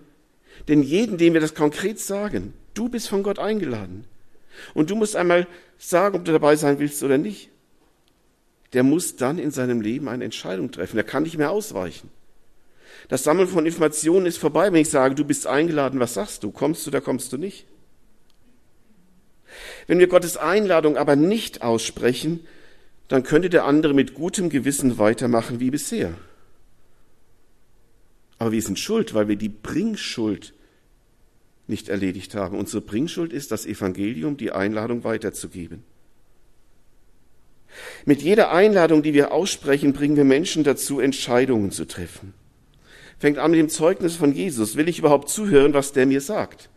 Denn 0.67 0.81
jeden, 0.83 1.17
dem 1.17 1.33
wir 1.33 1.41
das 1.41 1.53
konkret 1.53 1.99
sagen, 1.99 2.53
du 2.73 2.89
bist 2.89 3.09
von 3.09 3.23
Gott 3.23 3.39
eingeladen. 3.39 4.05
Und 4.73 4.89
du 4.89 4.95
musst 4.95 5.15
einmal 5.15 5.47
sagen, 5.77 6.17
ob 6.17 6.25
du 6.25 6.31
dabei 6.31 6.55
sein 6.55 6.79
willst 6.79 7.03
oder 7.03 7.17
nicht. 7.17 7.49
Der 8.73 8.83
muss 8.83 9.15
dann 9.15 9.39
in 9.39 9.51
seinem 9.51 9.81
Leben 9.81 10.07
eine 10.07 10.25
Entscheidung 10.25 10.71
treffen. 10.71 10.95
Der 10.95 11.05
kann 11.05 11.23
nicht 11.23 11.37
mehr 11.37 11.51
ausweichen. 11.51 12.09
Das 13.07 13.23
Sammeln 13.23 13.47
von 13.47 13.65
Informationen 13.65 14.25
ist 14.25 14.37
vorbei, 14.37 14.71
wenn 14.71 14.81
ich 14.81 14.89
sage, 14.89 15.15
du 15.15 15.23
bist 15.23 15.47
eingeladen, 15.47 15.99
was 15.99 16.13
sagst 16.13 16.43
du? 16.43 16.51
Kommst 16.51 16.85
du 16.85 16.91
oder 16.91 17.01
kommst 17.01 17.33
du 17.33 17.37
nicht? 17.37 17.65
Wenn 19.87 19.99
wir 19.99 20.07
Gottes 20.07 20.37
Einladung 20.37 20.97
aber 20.97 21.15
nicht 21.15 21.63
aussprechen, 21.63 22.45
dann 23.07 23.23
könnte 23.23 23.49
der 23.49 23.65
andere 23.65 23.95
mit 23.95 24.13
gutem 24.13 24.49
Gewissen 24.49 24.99
weitermachen 24.99 25.59
wie 25.59 25.71
bisher. 25.71 26.13
Aber 28.37 28.51
wir 28.51 28.61
sind 28.61 28.77
schuld, 28.77 29.15
weil 29.15 29.27
wir 29.27 29.35
die 29.35 29.49
Bringschuld 29.49 30.53
nicht 31.69 31.89
erledigt 31.89 32.35
haben. 32.35 32.57
Unsere 32.57 32.81
Bringschuld 32.81 33.31
ist, 33.31 33.51
das 33.51 33.65
Evangelium, 33.65 34.37
die 34.37 34.51
Einladung 34.51 35.03
weiterzugeben. 35.03 35.83
Mit 38.05 38.21
jeder 38.21 38.51
Einladung, 38.51 39.03
die 39.03 39.13
wir 39.13 39.31
aussprechen, 39.31 39.93
bringen 39.93 40.15
wir 40.15 40.25
Menschen 40.25 40.63
dazu, 40.63 40.99
Entscheidungen 40.99 41.71
zu 41.71 41.85
treffen 41.85 42.33
fängt 43.19 43.37
an 43.37 43.51
mit 43.51 43.59
dem 43.59 43.69
Zeugnis 43.69 44.15
von 44.15 44.33
Jesus. 44.33 44.75
Will 44.77 44.87
ich 44.87 44.99
überhaupt 44.99 45.29
zuhören, 45.29 45.73
was 45.73 45.91
der 45.91 46.05
mir 46.05 46.21
sagt? 46.21 46.69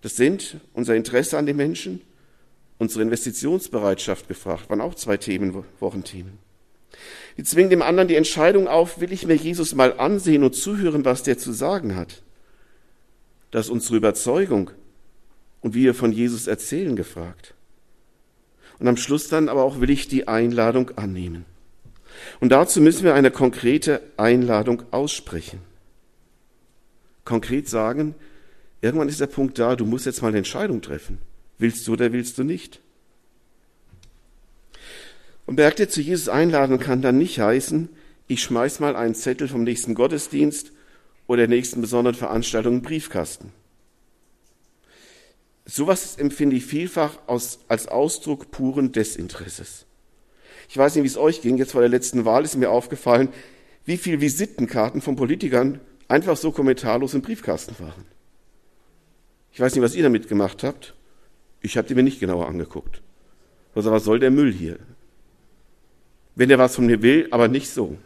Das 0.00 0.16
sind 0.16 0.56
unser 0.72 0.96
Interesse 0.96 1.36
an 1.36 1.46
den 1.46 1.56
Menschen, 1.56 2.00
unsere 2.78 3.02
Investitionsbereitschaft 3.02 4.28
gefragt, 4.28 4.70
waren 4.70 4.80
auch 4.80 4.94
zwei 4.94 5.18
Themen, 5.18 5.62
Wochenthemen. 5.78 6.38
Wir 7.36 7.44
zwingen 7.44 7.70
dem 7.70 7.82
anderen 7.82 8.08
die 8.08 8.16
Entscheidung 8.16 8.66
auf, 8.66 9.00
will 9.00 9.12
ich 9.12 9.26
mir 9.26 9.34
Jesus 9.34 9.74
mal 9.74 9.98
ansehen 9.98 10.42
und 10.42 10.56
zuhören, 10.56 11.04
was 11.04 11.22
der 11.22 11.36
zu 11.38 11.52
sagen 11.52 11.94
hat? 11.94 12.22
Das 13.50 13.66
ist 13.66 13.72
unsere 13.72 13.96
Überzeugung 13.96 14.70
und 15.60 15.74
wie 15.74 15.84
wir 15.84 15.94
von 15.94 16.12
Jesus 16.12 16.46
erzählen 16.46 16.96
gefragt. 16.96 17.54
Und 18.78 18.88
am 18.88 18.96
Schluss 18.96 19.28
dann 19.28 19.48
aber 19.48 19.62
auch 19.62 19.80
will 19.80 19.90
ich 19.90 20.08
die 20.08 20.28
Einladung 20.28 20.90
annehmen. 20.96 21.44
Und 22.40 22.50
dazu 22.50 22.80
müssen 22.80 23.04
wir 23.04 23.14
eine 23.14 23.30
konkrete 23.30 24.00
Einladung 24.16 24.82
aussprechen. 24.90 25.60
Konkret 27.24 27.68
sagen, 27.68 28.14
irgendwann 28.80 29.08
ist 29.08 29.20
der 29.20 29.26
Punkt 29.26 29.58
da, 29.58 29.76
du 29.76 29.84
musst 29.84 30.06
jetzt 30.06 30.22
mal 30.22 30.28
eine 30.28 30.38
Entscheidung 30.38 30.80
treffen. 30.80 31.18
Willst 31.58 31.86
du 31.86 31.92
oder 31.92 32.12
willst 32.12 32.38
du 32.38 32.44
nicht? 32.44 32.80
Und 35.44 35.56
Bergte 35.56 35.88
zu 35.88 36.00
Jesus 36.00 36.28
einladen 36.28 36.78
kann 36.78 37.02
dann 37.02 37.18
nicht 37.18 37.38
heißen, 37.40 37.88
ich 38.28 38.42
schmeiß 38.42 38.80
mal 38.80 38.96
einen 38.96 39.14
Zettel 39.14 39.48
vom 39.48 39.64
nächsten 39.64 39.94
Gottesdienst 39.94 40.72
oder 41.30 41.46
der 41.46 41.56
nächsten 41.56 41.80
besonderen 41.80 42.16
Veranstaltung 42.16 42.74
in 42.74 42.80
den 42.80 42.84
Briefkasten. 42.84 43.52
Sowas 45.64 46.16
empfinde 46.16 46.56
ich 46.56 46.66
vielfach 46.66 47.18
aus, 47.28 47.60
als 47.68 47.86
Ausdruck 47.86 48.50
puren 48.50 48.90
Desinteresses. 48.90 49.86
Ich 50.68 50.76
weiß 50.76 50.96
nicht, 50.96 51.04
wie 51.04 51.06
es 51.06 51.16
euch 51.16 51.40
ging. 51.40 51.56
Jetzt 51.56 51.70
vor 51.70 51.82
der 51.82 51.88
letzten 51.88 52.24
Wahl 52.24 52.44
ist 52.44 52.56
mir 52.56 52.68
aufgefallen, 52.68 53.28
wie 53.84 53.96
viele 53.96 54.20
Visitenkarten 54.20 55.00
von 55.00 55.14
Politikern 55.14 55.78
einfach 56.08 56.36
so 56.36 56.50
kommentarlos 56.50 57.14
im 57.14 57.22
Briefkasten 57.22 57.76
waren. 57.78 58.06
Ich 59.52 59.60
weiß 59.60 59.72
nicht, 59.72 59.84
was 59.84 59.94
ihr 59.94 60.02
damit 60.02 60.26
gemacht 60.26 60.64
habt. 60.64 60.96
Ich 61.60 61.76
habe 61.76 61.86
die 61.86 61.94
mir 61.94 62.02
nicht 62.02 62.18
genauer 62.18 62.48
angeguckt. 62.48 63.02
Also, 63.76 63.92
was 63.92 64.02
soll 64.02 64.18
der 64.18 64.32
Müll 64.32 64.52
hier? 64.52 64.80
Wenn 66.34 66.50
er 66.50 66.58
was 66.58 66.74
von 66.74 66.86
mir 66.86 67.02
will, 67.02 67.28
aber 67.30 67.46
nicht 67.46 67.70
so. 67.70 67.98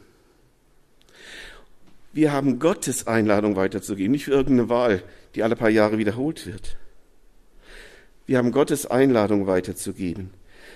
Wir 2.14 2.30
haben 2.30 2.60
Gottes 2.60 3.08
Einladung 3.08 3.56
weiterzugeben, 3.56 4.12
nicht 4.12 4.26
für 4.26 4.30
irgendeine 4.30 4.68
Wahl, 4.68 5.02
die 5.34 5.42
alle 5.42 5.56
paar 5.56 5.68
Jahre 5.68 5.98
wiederholt 5.98 6.46
wird. 6.46 6.76
Wir 8.24 8.38
haben 8.38 8.52
Gottes 8.52 8.86
Einladung 8.86 9.48
weiterzugeben. 9.48 10.30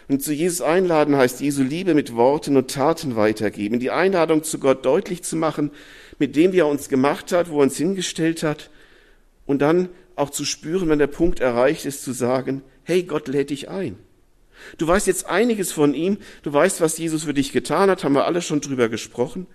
Und 0.09 0.21
zu 0.21 0.33
Jesus 0.33 0.61
einladen 0.61 1.15
heißt 1.15 1.41
Jesu 1.41 1.63
Liebe 1.63 1.95
mit 1.95 2.17
Worten 2.17 2.57
und 2.57 2.73
Taten 2.73 3.15
weitergeben, 3.15 3.79
die 3.79 3.93
Einladung 3.93 4.43
zu 4.43 4.59
Gott 4.59 4.85
deutlich 4.85 5.23
zu 5.23 5.37
machen, 5.37 5.71
mit 6.19 6.35
dem, 6.35 6.53
wie 6.53 6.59
er 6.59 6.67
uns 6.67 6.89
gemacht 6.89 7.31
hat, 7.31 7.51
wo 7.51 7.61
er 7.61 7.63
uns 7.63 7.77
hingestellt 7.77 8.43
hat, 8.43 8.69
und 9.47 9.63
dann 9.63 9.91
auch 10.17 10.31
zu 10.31 10.45
spüren, 10.45 10.89
wenn 10.89 10.99
der 10.99 11.07
Punkt 11.07 11.39
erreicht 11.39 11.87
ist, 11.87 12.03
zu 12.03 12.11
sagen, 12.13 12.63
hey, 12.83 13.05
Gott 13.05 13.29
lädt 13.29 13.51
dich 13.51 13.69
ein. 13.69 13.97
Du 14.77 14.89
weißt 14.89 15.07
jetzt 15.07 15.27
einiges 15.27 15.71
von 15.71 15.95
ihm, 15.95 16.19
du 16.43 16.53
weißt, 16.53 16.81
was 16.81 16.99
Jesus 16.99 17.23
für 17.25 17.35
dich 17.35 17.53
getan 17.53 17.91
hat, 17.91 18.03
haben 18.03 18.15
wir 18.15 18.27
alle 18.27 18.43
schon 18.43 18.61
drüber 18.61 18.89
gesprochen, 18.89 19.47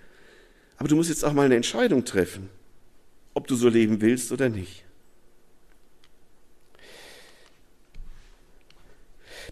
aber 0.76 0.88
du 0.88 0.96
musst 0.96 1.10
jetzt 1.10 1.24
auch 1.24 1.32
mal 1.32 1.46
eine 1.46 1.56
Entscheidung 1.56 2.04
treffen, 2.04 2.48
ob 3.32 3.46
du 3.46 3.54
so 3.54 3.68
leben 3.68 4.00
willst 4.00 4.32
oder 4.32 4.48
nicht. 4.48 4.84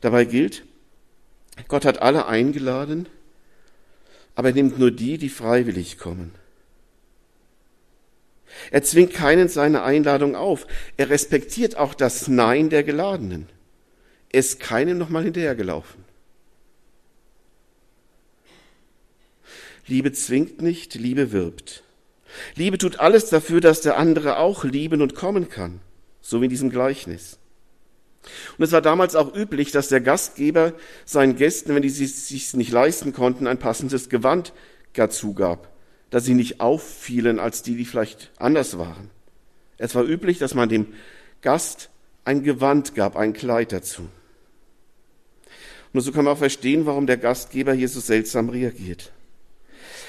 Dabei 0.00 0.24
gilt, 0.24 0.64
Gott 1.68 1.84
hat 1.84 2.02
alle 2.02 2.26
eingeladen, 2.26 3.08
aber 4.34 4.48
er 4.48 4.54
nimmt 4.54 4.78
nur 4.78 4.90
die, 4.90 5.18
die 5.18 5.28
freiwillig 5.28 5.98
kommen. 5.98 6.34
Er 8.70 8.82
zwingt 8.82 9.12
keinen 9.12 9.48
seine 9.48 9.82
Einladung 9.82 10.34
auf. 10.36 10.66
Er 10.96 11.10
respektiert 11.10 11.76
auch 11.76 11.94
das 11.94 12.28
Nein 12.28 12.70
der 12.70 12.82
Geladenen. 12.82 13.48
Er 14.30 14.40
ist 14.40 14.60
keinem 14.60 14.98
nochmal 14.98 15.24
hinterhergelaufen. 15.24 16.04
Liebe 19.86 20.12
zwingt 20.12 20.62
nicht, 20.62 20.94
Liebe 20.94 21.32
wirbt. 21.32 21.82
Liebe 22.54 22.78
tut 22.78 23.00
alles 23.00 23.26
dafür, 23.26 23.60
dass 23.60 23.80
der 23.80 23.98
andere 23.98 24.38
auch 24.38 24.64
lieben 24.64 25.02
und 25.02 25.14
kommen 25.14 25.48
kann, 25.48 25.80
so 26.20 26.40
wie 26.40 26.46
in 26.46 26.50
diesem 26.50 26.70
Gleichnis. 26.70 27.38
Und 28.56 28.64
es 28.64 28.72
war 28.72 28.80
damals 28.80 29.16
auch 29.16 29.34
üblich, 29.34 29.72
dass 29.72 29.88
der 29.88 30.00
Gastgeber 30.00 30.74
seinen 31.04 31.36
Gästen, 31.36 31.74
wenn 31.74 31.82
die 31.82 31.88
es 31.88 32.28
sich 32.28 32.54
nicht 32.54 32.70
leisten 32.70 33.12
konnten, 33.12 33.46
ein 33.46 33.58
passendes 33.58 34.08
Gewand 34.08 34.52
gar 34.94 35.10
zugab, 35.10 35.72
dass 36.10 36.24
sie 36.24 36.34
nicht 36.34 36.60
auffielen 36.60 37.40
als 37.40 37.62
die, 37.62 37.76
die 37.76 37.84
vielleicht 37.84 38.30
anders 38.36 38.78
waren. 38.78 39.10
Es 39.78 39.94
war 39.94 40.04
üblich, 40.04 40.38
dass 40.38 40.54
man 40.54 40.68
dem 40.68 40.86
Gast 41.40 41.90
ein 42.24 42.44
Gewand 42.44 42.94
gab, 42.94 43.16
ein 43.16 43.32
Kleid 43.32 43.72
dazu. 43.72 44.08
Und 45.92 46.00
so 46.00 46.12
kann 46.12 46.24
man 46.24 46.34
auch 46.34 46.38
verstehen, 46.38 46.86
warum 46.86 47.06
der 47.06 47.16
Gastgeber 47.16 47.72
hier 47.74 47.88
so 47.88 48.00
seltsam 48.00 48.48
reagiert. 48.48 49.12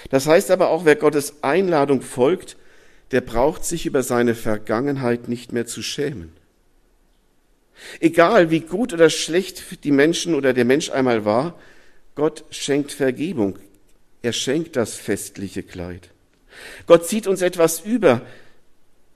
Das 0.10 0.28
heißt 0.28 0.52
aber 0.52 0.70
auch, 0.70 0.86
wer 0.86 0.96
Gottes 0.96 1.44
Einladung 1.44 2.02
folgt, 2.02 2.58
der 3.12 3.22
braucht 3.22 3.64
sich 3.66 3.86
über 3.86 4.04
seine 4.04 4.36
Vergangenheit 4.36 5.28
nicht 5.28 5.54
mehr 5.54 5.66
zu 5.66 5.82
schämen. 5.82 6.34
Egal 8.00 8.50
wie 8.50 8.62
gut 8.62 8.94
oder 8.94 9.10
schlecht 9.10 9.84
die 9.84 9.92
Menschen 9.92 10.36
oder 10.36 10.54
der 10.54 10.66
Mensch 10.66 10.90
einmal 10.90 11.26
war, 11.26 11.60
Gott 12.16 12.46
schenkt 12.50 12.92
Vergebung. 12.92 13.58
Er 14.22 14.34
schenkt 14.34 14.76
das 14.76 14.96
festliche 14.96 15.64
Kleid. 15.64 16.10
Gott 16.86 17.08
zieht 17.08 17.28
uns 17.28 17.42
etwas 17.42 17.82
über 17.82 18.22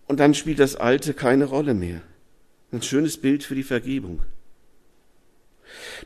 und 0.07 0.19
dann 0.19 0.33
spielt 0.33 0.59
das 0.59 0.75
Alte 0.75 1.13
keine 1.13 1.45
Rolle 1.45 1.73
mehr. 1.73 2.01
Ein 2.71 2.81
schönes 2.81 3.17
Bild 3.17 3.43
für 3.43 3.55
die 3.55 3.63
Vergebung. 3.63 4.21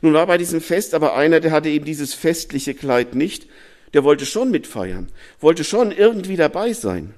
Nun 0.00 0.12
war 0.12 0.26
bei 0.26 0.38
diesem 0.38 0.60
Fest 0.60 0.94
aber 0.94 1.16
einer, 1.16 1.40
der 1.40 1.52
hatte 1.52 1.68
eben 1.68 1.84
dieses 1.84 2.14
festliche 2.14 2.74
Kleid 2.74 3.14
nicht, 3.14 3.48
der 3.92 4.04
wollte 4.04 4.26
schon 4.26 4.50
mitfeiern, 4.50 5.08
wollte 5.40 5.64
schon 5.64 5.92
irgendwie 5.92 6.36
dabei 6.36 6.72
sein, 6.72 7.14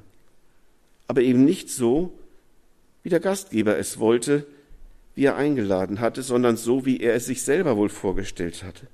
aber 1.06 1.22
eben 1.22 1.44
nicht 1.44 1.70
so, 1.70 2.12
wie 3.02 3.10
der 3.10 3.20
Gastgeber 3.20 3.78
es 3.78 3.98
wollte, 3.98 4.46
wie 5.14 5.24
er 5.24 5.36
eingeladen 5.36 6.00
hatte, 6.00 6.22
sondern 6.22 6.56
so, 6.56 6.86
wie 6.86 7.00
er 7.00 7.14
es 7.14 7.26
sich 7.26 7.42
selber 7.42 7.76
wohl 7.76 7.88
vorgestellt 7.88 8.64
hatte. 8.64 8.88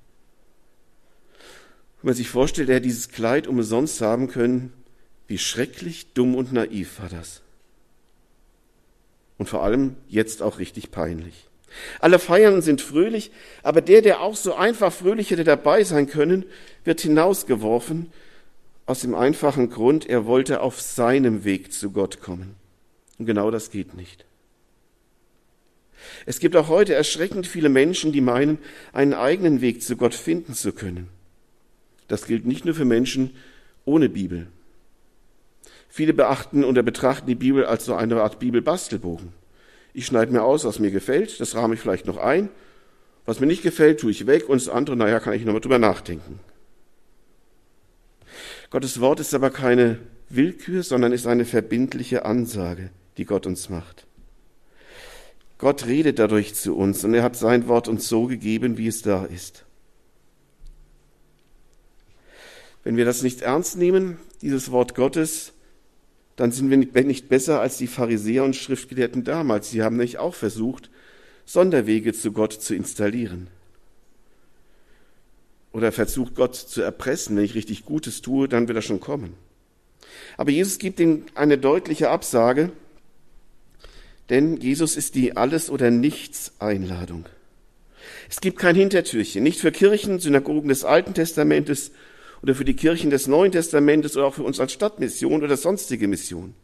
Wenn 2.03 2.09
man 2.09 2.15
sich 2.15 2.29
vorstellt, 2.29 2.69
er 2.69 2.77
hätte 2.77 2.87
dieses 2.87 3.09
Kleid 3.11 3.47
umsonst 3.47 4.01
haben 4.01 4.29
können, 4.29 4.73
wie 5.29 5.39
schrecklich 5.39 6.13
dumm 6.13 6.35
und 6.35 6.53
naiv 6.53 6.99
war 7.01 7.09
das. 7.09 7.43
und 9.39 9.49
vor 9.49 9.63
allem 9.63 9.97
jetzt 10.07 10.43
auch 10.43 10.59
richtig 10.59 10.91
peinlich. 10.91 11.50
Alle 12.01 12.19
feiern 12.19 12.63
sind 12.63 12.81
fröhlich, 12.81 13.31
aber 13.63 13.81
der, 13.81 14.03
der 14.03 14.21
auch 14.21 14.37
so 14.37 14.55
einfach 14.55 14.93
fröhlich 14.93 15.31
hätte 15.31 15.45
dabei 15.45 15.85
sein 15.85 16.09
können, 16.09 16.45
wird 16.85 17.01
hinausgeworfen 17.01 18.13
aus 18.91 19.01
dem 19.03 19.15
einfachen 19.15 19.71
Grund, 19.71 20.09
er 20.09 20.27
wollte 20.27 20.61
auf 20.61 20.81
seinem 20.81 21.45
Weg 21.45 21.73
zu 21.73 21.93
Gott 21.93 22.21
kommen. 22.21 22.57
Und 23.19 23.27
genau 23.27 23.53
das 23.53 23.71
geht 23.71 23.95
nicht. 23.95 24.25
Es 26.27 26.41
gibt 26.41 26.57
auch 26.57 26.69
heute 26.69 26.95
erschreckend 26.95 27.47
viele 27.47 27.69
Menschen, 27.69 28.11
die 28.11 28.21
meinen, 28.21 28.59
einen 28.93 29.15
eigenen 29.15 29.61
Weg 29.61 29.83
zu 29.83 29.97
Gott 29.97 30.15
finden 30.15 30.55
zu 30.55 30.73
können. 30.73 31.09
Das 32.09 32.27
gilt 32.27 32.47
nicht 32.47 32.65
nur 32.65 32.75
für 32.75 32.85
Menschen 32.85 33.37
ohne 33.85 34.09
Bibel. 34.09 34.49
Viele 35.89 36.13
beachten 36.13 36.65
oder 36.65 36.83
betrachten 36.83 37.29
die 37.29 37.37
Bibel 37.37 37.67
als 37.67 37.85
so 37.85 37.95
eine 37.95 38.21
Art 38.21 38.41
Bibelbastelbogen. 38.41 39.33
Ich 39.93 40.07
schneide 40.07 40.33
mir 40.33 40.43
aus, 40.43 40.65
was 40.65 40.79
mir 40.79 40.91
gefällt, 40.91 41.41
das 41.41 41.55
rahme 41.55 41.75
ich 41.75 41.81
vielleicht 41.81 42.07
noch 42.07 42.17
ein. 42.17 42.49
Was 43.27 43.41
mir 43.41 43.47
nicht 43.47 43.63
gefällt, 43.63 44.01
tue 44.01 44.11
ich 44.11 44.27
weg 44.27 44.49
und 44.49 44.61
das 44.61 44.69
andere, 44.69 44.97
naja, 44.97 45.21
kann 45.21 45.35
ich 45.35 45.45
nochmal 45.45 45.61
drüber 45.61 45.79
nachdenken. 45.79 46.41
Gottes 48.71 49.01
Wort 49.01 49.21
ist 49.21 49.35
aber 49.35 49.51
keine 49.51 49.99
Willkür, 50.29 50.83
sondern 50.83 51.13
ist 51.13 51.27
eine 51.27 51.45
verbindliche 51.45 52.25
Ansage, 52.25 52.91
die 53.17 53.25
Gott 53.25 53.47
uns 53.47 53.69
macht. 53.69 54.07
Gott 55.59 55.87
redet 55.87 56.19
dadurch 56.19 56.55
zu 56.55 56.77
uns 56.77 57.05
und 57.05 57.13
er 57.13 57.23
hat 57.23 57.37
sein 57.37 57.69
Wort 57.69 57.89
uns 57.89 58.09
so 58.09 58.27
gegeben, 58.27 58.79
wie 58.79 58.87
es 58.87 59.03
da 59.03 59.25
ist. 59.25 59.65
Wenn 62.83 62.97
wir 62.97 63.05
das 63.05 63.23
nicht 63.23 63.43
ernst 63.43 63.77
nehmen, 63.77 64.17
dieses 64.41 64.71
Wort 64.71 64.95
Gottes, 64.95 65.53
dann 66.41 66.53
sind 66.53 66.71
wir 66.71 67.05
nicht 67.05 67.29
besser 67.29 67.61
als 67.61 67.77
die 67.77 67.87
Pharisäer 67.87 68.45
und 68.45 68.57
Schriftgelehrten 68.57 69.25
damals. 69.25 69.69
Sie 69.69 69.83
haben 69.83 69.97
nämlich 69.97 70.17
auch 70.17 70.35
versucht, 70.35 70.89
Sonderwege 71.45 72.15
zu 72.15 72.33
Gott 72.33 72.55
zu 72.55 72.75
installieren. 72.75 73.49
Oder 75.73 75.93
versucht 75.93 76.35
Gott 76.35 76.57
zu 76.57 76.81
erpressen. 76.81 77.37
Wenn 77.37 77.45
ich 77.45 77.55
richtig 77.55 77.85
Gutes 77.85 78.23
tue, 78.23 78.49
dann 78.49 78.69
wird 78.69 78.77
er 78.77 78.81
schon 78.81 79.01
kommen. 79.01 79.35
Aber 80.39 80.51
Jesus 80.51 80.79
gibt 80.79 80.99
ihnen 80.99 81.27
eine 81.35 81.59
deutliche 81.59 82.09
Absage, 82.09 82.73
denn 84.31 84.57
Jesus 84.57 84.97
ist 84.97 85.17
die 85.17 85.37
Alles- 85.37 85.69
oder 85.69 85.91
Nichts-Einladung. 85.91 87.27
Es 88.31 88.41
gibt 88.41 88.59
kein 88.59 88.77
Hintertürchen, 88.77 89.43
nicht 89.43 89.61
für 89.61 89.73
Kirchen, 89.73 90.21
Synagogen 90.21 90.71
des 90.71 90.85
Alten 90.85 91.13
Testamentes 91.13 91.91
oder 92.43 92.55
für 92.55 92.65
die 92.65 92.77
Kirchen 92.77 93.11
des 93.11 93.27
Neuen 93.27 93.53
Testamentes 93.53 94.17
oder 94.17 94.27
auch 94.27 94.35
für 94.35 94.43
uns 94.43 94.61
als 94.61 94.73
Stadtmission 94.73 95.43
oder 95.43 95.57
sonstige 95.57 96.09
Mission. 96.09 96.55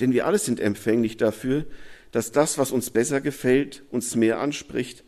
Denn 0.00 0.12
wir 0.12 0.26
alle 0.26 0.38
sind 0.38 0.60
empfänglich 0.60 1.16
dafür, 1.16 1.64
dass 2.12 2.32
das, 2.32 2.58
was 2.58 2.72
uns 2.72 2.90
besser 2.90 3.20
gefällt, 3.20 3.82
uns 3.90 4.14
mehr 4.14 4.38
anspricht, 4.38 5.04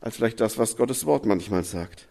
als 0.00 0.16
vielleicht 0.16 0.40
das, 0.40 0.58
was 0.58 0.76
Gottes 0.76 1.06
Wort 1.06 1.26
manchmal 1.26 1.64
sagt. 1.64 2.06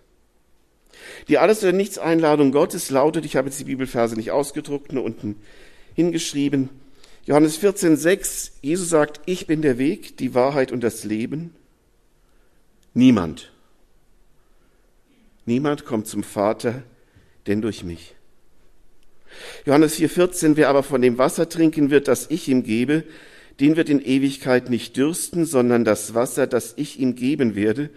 Die 1.27 1.38
Alles- 1.38 1.62
oder 1.63 1.74
Nichts-Einladung 1.74 2.51
Gottes 2.51 2.89
lautet, 2.89 3.25
ich 3.25 3.35
habe 3.35 3.50
jetzt 3.50 3.59
die 3.59 3.65
Bibelverse 3.65 4.15
nicht 4.15 4.31
ausgedruckt, 4.31 4.93
nur 4.93 5.03
unten 5.03 5.35
hingeschrieben, 5.93 6.69
Johannes 7.25 7.57
14, 7.57 7.97
6, 7.97 8.51
Jesus 8.62 8.89
sagt, 8.89 9.21
ich 9.25 9.47
bin 9.47 9.63
der 9.63 9.79
Weg, 9.79 10.17
die 10.17 10.35
Wahrheit 10.35 10.71
und 10.71 10.83
das 10.83 11.03
Leben. 11.03 11.55
Niemand. 12.93 13.51
Niemand 15.45 15.85
kommt 15.85 16.07
zum 16.07 16.23
Vater, 16.23 16.83
denn 17.47 17.61
durch 17.61 17.83
mich. 17.83 18.15
Johannes 19.65 19.95
4, 19.95 20.09
14, 20.09 20.57
wer 20.57 20.69
aber 20.69 20.83
von 20.83 21.01
dem 21.01 21.17
Wasser 21.17 21.49
trinken 21.49 21.89
wird, 21.89 22.07
das 22.07 22.27
ich 22.29 22.47
ihm 22.47 22.63
gebe, 22.63 23.03
den 23.59 23.75
wird 23.75 23.89
in 23.89 24.01
Ewigkeit 24.01 24.69
nicht 24.69 24.97
dürsten, 24.97 25.45
sondern 25.45 25.85
das 25.85 26.13
Wasser, 26.13 26.47
das 26.47 26.73
ich 26.77 26.99
ihm 26.99 27.15
geben 27.15 27.55
werde, 27.55 27.89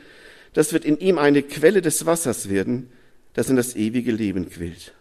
das 0.52 0.72
wird 0.72 0.84
in 0.84 0.98
ihm 0.98 1.18
eine 1.18 1.42
Quelle 1.42 1.82
des 1.82 2.06
Wassers 2.06 2.48
werden, 2.48 2.90
das 3.34 3.50
in 3.50 3.56
das 3.56 3.76
ewige 3.76 4.12
Leben 4.12 4.48
quillt. 4.48 4.94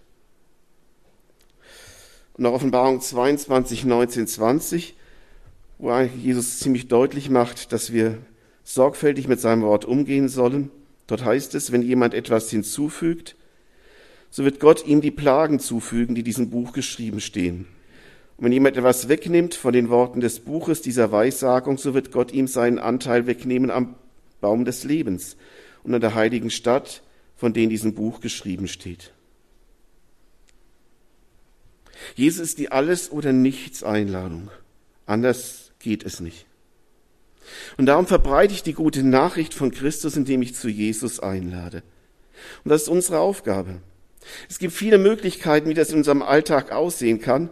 Und 2.34 2.46
auch 2.46 2.54
Offenbarung 2.54 3.02
22, 3.02 3.86
19, 3.86 4.28
20, 4.28 4.96
wo 5.80 5.92
Jesus 6.00 6.60
ziemlich 6.60 6.88
deutlich 6.88 7.30
macht, 7.30 7.72
dass 7.72 7.92
wir 7.92 8.18
sorgfältig 8.64 9.28
mit 9.28 9.40
seinem 9.40 9.64
Wort 9.64 9.86
umgehen 9.86 10.30
sollen. 10.30 10.70
Dort 11.08 11.24
heißt 11.24 11.56
es, 11.56 11.72
wenn 11.72 11.82
jemand 11.82 12.14
etwas 12.14 12.50
hinzufügt, 12.50 13.36
so 14.30 14.44
wird 14.44 14.60
Gott 14.60 14.86
ihm 14.86 15.02
die 15.02 15.12
Plagen 15.12 15.60
zufügen, 15.60 16.16
die 16.16 16.24
diesem 16.24 16.50
Buch 16.50 16.74
geschrieben 16.74 17.22
stehen. 17.22 17.66
Und 18.36 18.46
wenn 18.46 18.52
jemand 18.52 18.78
etwas 18.78 19.08
wegnimmt 19.08 19.56
von 19.56 19.74
den 19.74 19.90
Worten 19.90 20.20
des 20.20 20.42
Buches 20.42 20.82
dieser 20.82 21.12
Weissagung, 21.12 21.78
so 21.78 21.94
wird 21.94 22.12
Gott 22.12 22.32
ihm 22.32 22.48
seinen 22.48 22.78
Anteil 22.78 23.26
wegnehmen 23.26 23.72
am 23.72 23.96
Baum 24.42 24.66
des 24.66 24.84
Lebens 24.84 25.38
und 25.84 25.96
an 25.96 26.02
der 26.02 26.14
heiligen 26.14 26.52
Stadt, 26.52 27.02
von 27.36 27.54
denen 27.54 27.70
diesem 27.70 27.94
Buch 27.94 28.20
geschrieben 28.20 28.68
steht. 28.68 29.14
Jesus 32.16 32.42
ist 32.42 32.58
die 32.60 32.72
Alles- 32.72 33.12
oder 33.12 33.34
Nichts-Einladung. 33.34 34.52
Anders 35.06 35.72
geht 35.80 36.04
es 36.04 36.20
nicht. 36.20 36.47
Und 37.78 37.86
darum 37.86 38.08
verbreite 38.08 38.54
ich 38.54 38.64
die 38.64 38.74
gute 38.74 39.04
Nachricht 39.04 39.54
von 39.54 39.72
Christus, 39.72 40.16
indem 40.16 40.42
ich 40.42 40.56
zu 40.56 40.70
Jesus 40.70 41.20
einlade. 41.20 41.84
Und 42.64 42.70
das 42.70 42.84
ist 42.84 42.90
unsere 42.90 43.20
Aufgabe. 43.20 43.82
Es 44.50 44.60
gibt 44.60 44.74
viele 44.74 44.98
Möglichkeiten, 44.98 45.70
wie 45.70 45.74
das 45.74 45.92
in 45.92 45.98
unserem 45.98 46.22
Alltag 46.22 46.72
aussehen 46.72 47.22
kann. 47.22 47.50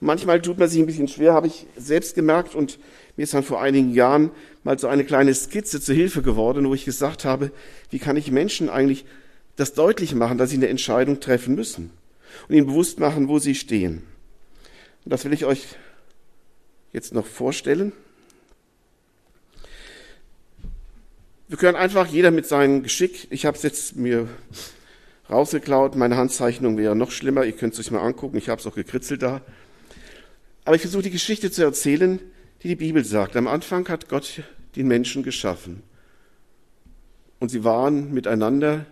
Manchmal 0.00 0.42
tut 0.42 0.58
man 0.58 0.68
sich 0.68 0.80
ein 0.80 0.86
bisschen 0.86 1.08
schwer, 1.08 1.32
habe 1.32 1.46
ich 1.46 1.66
selbst 1.76 2.14
gemerkt 2.14 2.54
und 2.54 2.78
mir 3.16 3.22
ist 3.22 3.34
dann 3.34 3.42
vor 3.42 3.62
einigen 3.62 3.92
Jahren 3.92 4.30
mal 4.62 4.78
so 4.78 4.88
eine 4.88 5.04
kleine 5.04 5.34
Skizze 5.34 5.80
zur 5.80 5.94
Hilfe 5.94 6.22
geworden, 6.22 6.68
wo 6.68 6.74
ich 6.74 6.84
gesagt 6.84 7.24
habe, 7.24 7.50
wie 7.90 7.98
kann 7.98 8.16
ich 8.16 8.30
Menschen 8.30 8.68
eigentlich 8.68 9.06
das 9.56 9.72
deutlich 9.72 10.14
machen, 10.14 10.36
dass 10.36 10.50
sie 10.50 10.56
eine 10.56 10.68
Entscheidung 10.68 11.20
treffen 11.20 11.54
müssen 11.54 11.90
und 12.48 12.54
ihnen 12.54 12.66
bewusst 12.66 13.00
machen, 13.00 13.28
wo 13.28 13.38
sie 13.38 13.54
stehen. 13.54 14.02
Und 15.04 15.12
das 15.12 15.24
will 15.24 15.32
ich 15.32 15.46
euch 15.46 15.66
jetzt 16.92 17.14
noch 17.14 17.26
vorstellen. 17.26 17.92
Wir 21.48 21.56
können 21.56 21.76
einfach 21.76 22.08
jeder 22.08 22.32
mit 22.32 22.46
seinem 22.46 22.82
Geschick, 22.82 23.28
ich 23.30 23.46
habe 23.46 23.56
es 23.56 23.62
jetzt 23.62 23.94
mir 23.94 24.28
rausgeklaut, 25.30 25.94
meine 25.94 26.16
Handzeichnung 26.16 26.76
wäre 26.76 26.96
noch 26.96 27.12
schlimmer, 27.12 27.44
ihr 27.44 27.52
könnt 27.52 27.74
es 27.74 27.78
euch 27.78 27.92
mal 27.92 28.00
angucken, 28.00 28.36
ich 28.36 28.48
habe 28.48 28.60
es 28.60 28.66
auch 28.66 28.74
gekritzelt 28.74 29.22
da. 29.22 29.42
Aber 30.64 30.74
ich 30.74 30.82
versuche 30.82 31.04
die 31.04 31.10
Geschichte 31.10 31.52
zu 31.52 31.62
erzählen, 31.62 32.18
die 32.64 32.68
die 32.68 32.74
Bibel 32.74 33.04
sagt. 33.04 33.36
Am 33.36 33.46
Anfang 33.46 33.88
hat 33.88 34.08
Gott 34.08 34.42
den 34.74 34.88
Menschen 34.88 35.22
geschaffen. 35.22 35.84
Und 37.38 37.50
sie 37.50 37.62
waren 37.62 38.12
miteinander, 38.12 38.84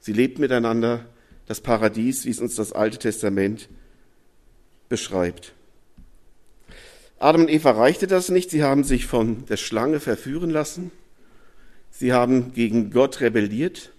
sie 0.00 0.12
lebten 0.12 0.40
miteinander, 0.40 1.06
das 1.46 1.60
Paradies, 1.60 2.24
wie 2.24 2.30
es 2.30 2.40
uns 2.40 2.56
das 2.56 2.72
Alte 2.72 2.98
Testament 2.98 3.68
beschreibt. 4.88 5.52
Adam 7.20 7.42
und 7.42 7.50
Eva 7.50 7.70
reichte 7.70 8.08
das 8.08 8.30
nicht, 8.30 8.50
sie 8.50 8.64
haben 8.64 8.82
sich 8.82 9.06
von 9.06 9.46
der 9.46 9.58
Schlange 9.58 10.00
verführen 10.00 10.50
lassen, 10.50 10.90
sie 11.96 12.12
haben 12.12 12.52
gegen 12.52 12.90
Gott 12.90 13.20
rebelliert, 13.20 13.92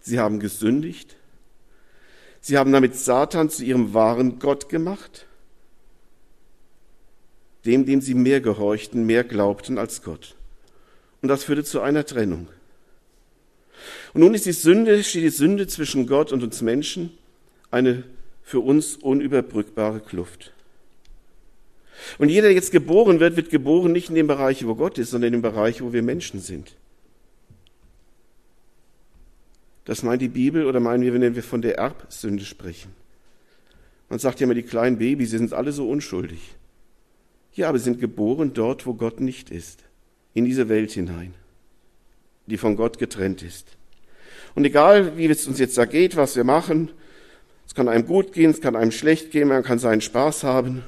sie 0.00 0.18
haben 0.18 0.40
gesündigt, 0.40 1.16
sie 2.40 2.58
haben 2.58 2.72
damit 2.72 2.94
Satan 2.96 3.48
zu 3.50 3.64
ihrem 3.64 3.94
wahren 3.94 4.38
Gott 4.38 4.68
gemacht, 4.68 5.26
dem, 7.64 7.86
dem 7.86 8.02
sie 8.02 8.14
mehr 8.14 8.40
gehorchten, 8.40 9.06
mehr 9.06 9.24
glaubten 9.24 9.78
als 9.78 10.02
Gott. 10.02 10.36
Und 11.22 11.28
das 11.28 11.44
führte 11.44 11.64
zu 11.64 11.80
einer 11.80 12.04
Trennung. 12.04 12.48
Und 14.12 14.20
nun 14.20 14.34
ist 14.34 14.44
die 14.44 14.52
Sünde, 14.52 15.02
steht 15.02 15.24
die 15.24 15.30
Sünde 15.30 15.66
zwischen 15.66 16.06
Gott 16.06 16.30
und 16.30 16.42
uns 16.42 16.60
Menschen, 16.60 17.16
eine 17.70 18.04
für 18.42 18.60
uns 18.60 18.96
unüberbrückbare 18.96 20.00
Kluft. 20.00 20.52
Und 22.18 22.28
jeder, 22.28 22.48
der 22.48 22.54
jetzt 22.54 22.70
geboren 22.70 23.18
wird, 23.18 23.36
wird 23.36 23.48
geboren 23.48 23.92
nicht 23.92 24.10
in 24.10 24.14
dem 24.14 24.26
Bereich, 24.26 24.66
wo 24.66 24.74
Gott 24.74 24.98
ist, 24.98 25.10
sondern 25.10 25.28
in 25.28 25.40
dem 25.40 25.42
Bereich, 25.42 25.80
wo 25.80 25.94
wir 25.94 26.02
Menschen 26.02 26.40
sind. 26.40 26.76
Das 29.84 30.02
meint 30.02 30.22
die 30.22 30.28
Bibel 30.28 30.66
oder 30.66 30.80
meinen 30.80 31.02
wir, 31.02 31.12
wenn 31.12 31.34
wir 31.34 31.42
von 31.42 31.62
der 31.62 31.76
Erbsünde 31.78 32.44
sprechen? 32.44 32.92
Man 34.08 34.18
sagt 34.18 34.40
ja 34.40 34.44
immer, 34.44 34.54
die 34.54 34.62
kleinen 34.62 34.98
Babys, 34.98 35.30
sie 35.30 35.38
sind 35.38 35.52
alle 35.52 35.72
so 35.72 35.88
unschuldig. 35.88 36.54
Ja, 37.54 37.68
aber 37.68 37.78
sie 37.78 37.84
sind 37.84 38.00
geboren 38.00 38.52
dort, 38.54 38.86
wo 38.86 38.94
Gott 38.94 39.20
nicht 39.20 39.50
ist, 39.50 39.84
in 40.32 40.44
diese 40.44 40.68
Welt 40.68 40.90
hinein, 40.92 41.34
die 42.46 42.56
von 42.56 42.76
Gott 42.76 42.98
getrennt 42.98 43.42
ist. 43.42 43.76
Und 44.54 44.64
egal, 44.64 45.16
wie 45.16 45.26
es 45.26 45.46
uns 45.46 45.58
jetzt 45.58 45.76
da 45.78 45.84
geht, 45.84 46.16
was 46.16 46.36
wir 46.36 46.44
machen, 46.44 46.90
es 47.66 47.74
kann 47.74 47.88
einem 47.88 48.06
gut 48.06 48.32
gehen, 48.32 48.50
es 48.50 48.60
kann 48.60 48.76
einem 48.76 48.92
schlecht 48.92 49.30
gehen, 49.30 49.48
man 49.48 49.62
kann 49.62 49.78
seinen 49.78 50.00
Spaß 50.00 50.44
haben. 50.44 50.82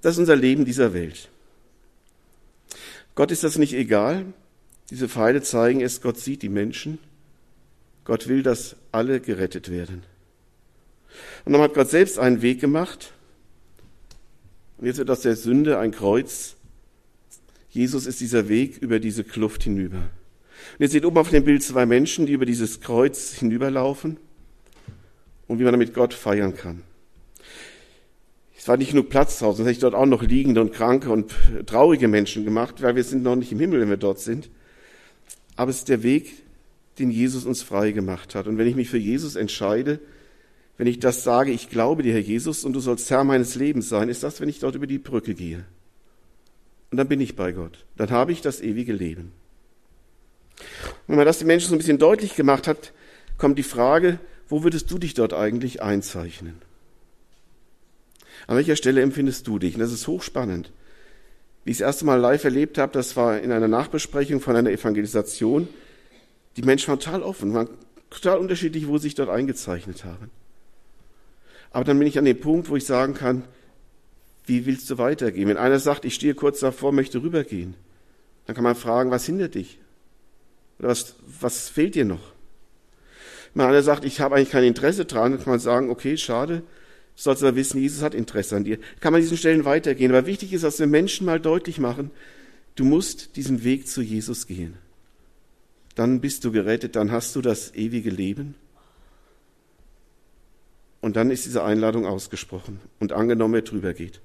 Das 0.00 0.14
ist 0.14 0.20
unser 0.20 0.36
Leben 0.36 0.64
dieser 0.64 0.94
Welt. 0.94 1.28
Gott 3.14 3.30
ist 3.30 3.44
das 3.44 3.58
nicht 3.58 3.74
egal. 3.74 4.26
Diese 4.90 5.08
Pfeile 5.08 5.42
zeigen 5.42 5.80
es, 5.80 6.00
Gott 6.00 6.18
sieht 6.18 6.42
die 6.42 6.48
Menschen. 6.48 6.98
Gott 8.04 8.28
will, 8.28 8.42
dass 8.42 8.76
alle 8.90 9.20
gerettet 9.20 9.70
werden. 9.70 10.02
Und 11.44 11.52
dann 11.52 11.62
hat 11.62 11.74
Gott 11.74 11.90
selbst 11.90 12.18
einen 12.18 12.42
Weg 12.42 12.60
gemacht. 12.60 13.12
Und 14.78 14.86
jetzt 14.86 14.98
wird 14.98 15.10
aus 15.10 15.20
der 15.20 15.36
Sünde 15.36 15.78
ein 15.78 15.92
Kreuz. 15.92 16.56
Jesus 17.70 18.06
ist 18.06 18.20
dieser 18.20 18.48
Weg 18.48 18.78
über 18.78 18.98
diese 18.98 19.24
Kluft 19.24 19.62
hinüber. 19.62 19.98
Und 19.98 20.80
ihr 20.80 20.88
seht 20.88 21.04
oben 21.04 21.18
auf 21.18 21.30
dem 21.30 21.44
Bild 21.44 21.62
zwei 21.62 21.86
Menschen, 21.86 22.26
die 22.26 22.32
über 22.32 22.46
dieses 22.46 22.80
Kreuz 22.80 23.32
hinüberlaufen 23.32 24.18
und 25.48 25.58
wie 25.58 25.64
man 25.64 25.72
damit 25.72 25.94
Gott 25.94 26.14
feiern 26.14 26.56
kann. 26.56 26.82
Es 28.56 28.68
war 28.68 28.76
nicht 28.76 28.90
genug 28.90 29.08
Platz 29.08 29.40
draußen, 29.40 29.56
sonst 29.56 29.66
hätte 29.66 29.72
ich 29.72 29.80
dort 29.80 29.94
auch 29.94 30.06
noch 30.06 30.22
liegende 30.22 30.60
und 30.60 30.72
kranke 30.72 31.10
und 31.10 31.34
traurige 31.66 32.06
Menschen 32.06 32.44
gemacht, 32.44 32.80
weil 32.80 32.94
wir 32.94 33.02
sind 33.02 33.24
noch 33.24 33.34
nicht 33.34 33.50
im 33.50 33.58
Himmel, 33.58 33.80
wenn 33.80 33.90
wir 33.90 33.96
dort 33.96 34.20
sind. 34.20 34.50
Aber 35.56 35.70
es 35.70 35.78
ist 35.78 35.88
der 35.88 36.04
Weg, 36.04 36.42
den 36.98 37.10
Jesus 37.10 37.44
uns 37.44 37.62
frei 37.62 37.92
gemacht 37.92 38.34
hat. 38.34 38.46
Und 38.46 38.58
wenn 38.58 38.66
ich 38.66 38.76
mich 38.76 38.90
für 38.90 38.98
Jesus 38.98 39.36
entscheide, 39.36 40.00
wenn 40.76 40.86
ich 40.86 40.98
das 40.98 41.22
sage, 41.24 41.52
ich 41.52 41.70
glaube 41.70 42.02
dir, 42.02 42.12
Herr 42.12 42.20
Jesus, 42.20 42.64
und 42.64 42.72
du 42.72 42.80
sollst 42.80 43.10
Herr 43.10 43.24
meines 43.24 43.54
Lebens 43.54 43.88
sein, 43.88 44.08
ist 44.08 44.22
das, 44.22 44.40
wenn 44.40 44.48
ich 44.48 44.58
dort 44.58 44.74
über 44.74 44.86
die 44.86 44.98
Brücke 44.98 45.34
gehe. 45.34 45.64
Und 46.90 46.98
dann 46.98 47.08
bin 47.08 47.20
ich 47.20 47.36
bei 47.36 47.52
Gott. 47.52 47.84
Dann 47.96 48.10
habe 48.10 48.32
ich 48.32 48.40
das 48.40 48.60
ewige 48.60 48.92
Leben. 48.92 49.32
wenn 51.06 51.16
man 51.16 51.26
das 51.26 51.38
den 51.38 51.46
Menschen 51.46 51.68
so 51.68 51.74
ein 51.74 51.78
bisschen 51.78 51.98
deutlich 51.98 52.36
gemacht 52.36 52.66
hat, 52.66 52.92
kommt 53.38 53.58
die 53.58 53.62
Frage, 53.62 54.18
wo 54.48 54.62
würdest 54.62 54.90
du 54.90 54.98
dich 54.98 55.14
dort 55.14 55.32
eigentlich 55.32 55.82
einzeichnen? 55.82 56.60
An 58.46 58.56
welcher 58.56 58.76
Stelle 58.76 59.00
empfindest 59.00 59.46
du 59.46 59.58
dich? 59.58 59.74
Und 59.74 59.80
das 59.80 59.92
ist 59.92 60.06
hochspannend. 60.06 60.72
Wie 61.64 61.70
ich 61.70 61.78
das 61.78 61.86
erste 61.86 62.04
Mal 62.04 62.20
live 62.20 62.44
erlebt 62.44 62.76
habe, 62.76 62.92
das 62.92 63.16
war 63.16 63.40
in 63.40 63.52
einer 63.52 63.68
Nachbesprechung 63.68 64.40
von 64.40 64.56
einer 64.56 64.70
Evangelisation. 64.70 65.68
Die 66.56 66.62
Menschen 66.62 66.88
waren 66.88 67.00
total 67.00 67.22
offen, 67.22 67.54
waren 67.54 67.68
total 68.10 68.38
unterschiedlich, 68.38 68.86
wo 68.86 68.98
sie 68.98 69.04
sich 69.04 69.14
dort 69.14 69.30
eingezeichnet 69.30 70.04
haben. 70.04 70.30
Aber 71.70 71.84
dann 71.84 71.98
bin 71.98 72.06
ich 72.06 72.18
an 72.18 72.24
dem 72.24 72.38
Punkt, 72.38 72.68
wo 72.68 72.76
ich 72.76 72.84
sagen 72.84 73.14
kann, 73.14 73.44
wie 74.44 74.66
willst 74.66 74.90
du 74.90 74.98
weitergehen? 74.98 75.48
Wenn 75.48 75.56
einer 75.56 75.78
sagt, 75.78 76.04
ich 76.04 76.14
stehe 76.14 76.34
kurz 76.34 76.60
davor, 76.60 76.92
möchte 76.92 77.22
rübergehen, 77.22 77.74
dann 78.46 78.54
kann 78.54 78.64
man 78.64 78.74
fragen, 78.74 79.10
was 79.10 79.24
hindert 79.24 79.54
dich? 79.54 79.78
Oder 80.78 80.88
was, 80.88 81.14
was 81.40 81.68
fehlt 81.68 81.94
dir 81.94 82.04
noch? 82.04 82.32
Wenn 83.54 83.66
einer 83.66 83.82
sagt, 83.82 84.04
ich 84.04 84.20
habe 84.20 84.34
eigentlich 84.34 84.50
kein 84.50 84.64
Interesse 84.64 85.04
dran, 85.04 85.32
dann 85.32 85.42
kann 85.42 85.52
man 85.52 85.60
sagen, 85.60 85.90
okay, 85.90 86.16
schade, 86.16 86.58
du 86.58 86.62
sollst 87.14 87.42
aber 87.42 87.56
wissen, 87.56 87.80
Jesus 87.80 88.02
hat 88.02 88.14
Interesse 88.14 88.56
an 88.56 88.64
dir. 88.64 88.78
Kann 89.00 89.12
man 89.12 89.20
an 89.20 89.22
diesen 89.22 89.36
Stellen 89.36 89.64
weitergehen. 89.64 90.10
Aber 90.10 90.26
wichtig 90.26 90.52
ist, 90.52 90.64
dass 90.64 90.78
wir 90.78 90.86
Menschen 90.86 91.26
mal 91.26 91.40
deutlich 91.40 91.78
machen, 91.78 92.10
du 92.74 92.84
musst 92.84 93.36
diesen 93.36 93.64
Weg 93.64 93.86
zu 93.86 94.02
Jesus 94.02 94.46
gehen. 94.46 94.76
Dann 95.94 96.20
bist 96.20 96.44
du 96.44 96.52
gerettet, 96.52 96.96
dann 96.96 97.12
hast 97.12 97.36
du 97.36 97.42
das 97.42 97.74
ewige 97.74 98.10
Leben. 98.10 98.54
Und 101.00 101.16
dann 101.16 101.30
ist 101.30 101.44
diese 101.44 101.64
Einladung 101.64 102.06
ausgesprochen 102.06 102.80
und 103.00 103.12
angenommen, 103.12 103.54
wer 103.54 103.62
drüber 103.62 103.92
geht. 103.92 104.20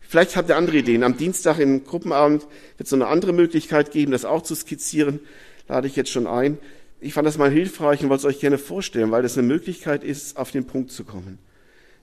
Vielleicht 0.00 0.36
habt 0.36 0.48
ihr 0.48 0.56
andere 0.56 0.78
Ideen. 0.78 1.04
Am 1.04 1.16
Dienstag 1.16 1.58
im 1.58 1.84
Gruppenabend 1.84 2.42
wird 2.76 2.86
es 2.86 2.90
so 2.90 2.96
eine 2.96 3.06
andere 3.06 3.32
Möglichkeit 3.32 3.92
geben, 3.92 4.10
das 4.10 4.24
auch 4.24 4.42
zu 4.42 4.54
skizzieren. 4.54 5.20
Lade 5.68 5.86
ich 5.86 5.96
jetzt 5.96 6.10
schon 6.10 6.26
ein. 6.26 6.58
Ich 7.00 7.12
fand 7.12 7.26
das 7.26 7.38
mal 7.38 7.50
hilfreich 7.50 8.02
und 8.02 8.08
wollte 8.08 8.26
es 8.26 8.34
euch 8.34 8.40
gerne 8.40 8.58
vorstellen, 8.58 9.10
weil 9.10 9.22
das 9.22 9.38
eine 9.38 9.46
Möglichkeit 9.46 10.02
ist, 10.02 10.36
auf 10.36 10.50
den 10.50 10.66
Punkt 10.66 10.90
zu 10.90 11.04
kommen. 11.04 11.38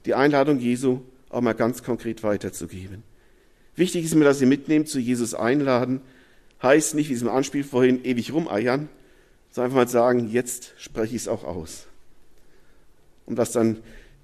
Die 0.06 0.14
Einladung 0.14 0.60
Jesu 0.60 1.02
auch 1.30 1.42
mal 1.42 1.54
ganz 1.54 1.84
konkret 1.84 2.24
weiterzugeben. 2.24 3.04
Wichtig 3.76 4.06
ist 4.06 4.16
mir, 4.16 4.24
dass 4.24 4.40
ihr 4.40 4.48
mitnehmt, 4.48 4.88
zu 4.88 5.00
Jesus 5.00 5.34
einladen. 5.34 6.02
Heißt 6.62 6.96
nicht, 6.96 7.10
wie 7.10 7.14
es 7.14 7.22
im 7.22 7.30
Anspiel 7.30 7.64
vorhin, 7.64 8.04
ewig 8.04 8.34
rumeiern, 8.34 8.90
sondern 9.52 9.72
einfach 9.72 9.86
mal 9.86 9.88
sagen, 9.88 10.30
jetzt 10.30 10.74
spreche 10.78 11.16
ich 11.16 11.24
es 11.24 11.28
auch 11.28 11.44
aus. 11.44 11.88
Und 13.26 13.38
was 13.38 13.52
dann 13.52 13.78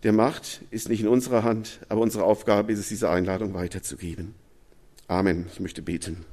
der 0.03 0.13
Macht 0.13 0.61
ist 0.71 0.89
nicht 0.89 1.01
in 1.01 1.07
unserer 1.07 1.43
Hand, 1.43 1.79
aber 1.89 2.01
unsere 2.01 2.23
Aufgabe 2.23 2.71
ist 2.71 2.79
es, 2.79 2.89
diese 2.89 3.09
Einladung 3.09 3.53
weiterzugeben. 3.53 4.33
Amen. 5.07 5.47
Ich 5.51 5.59
möchte 5.59 5.81
beten. 5.81 6.25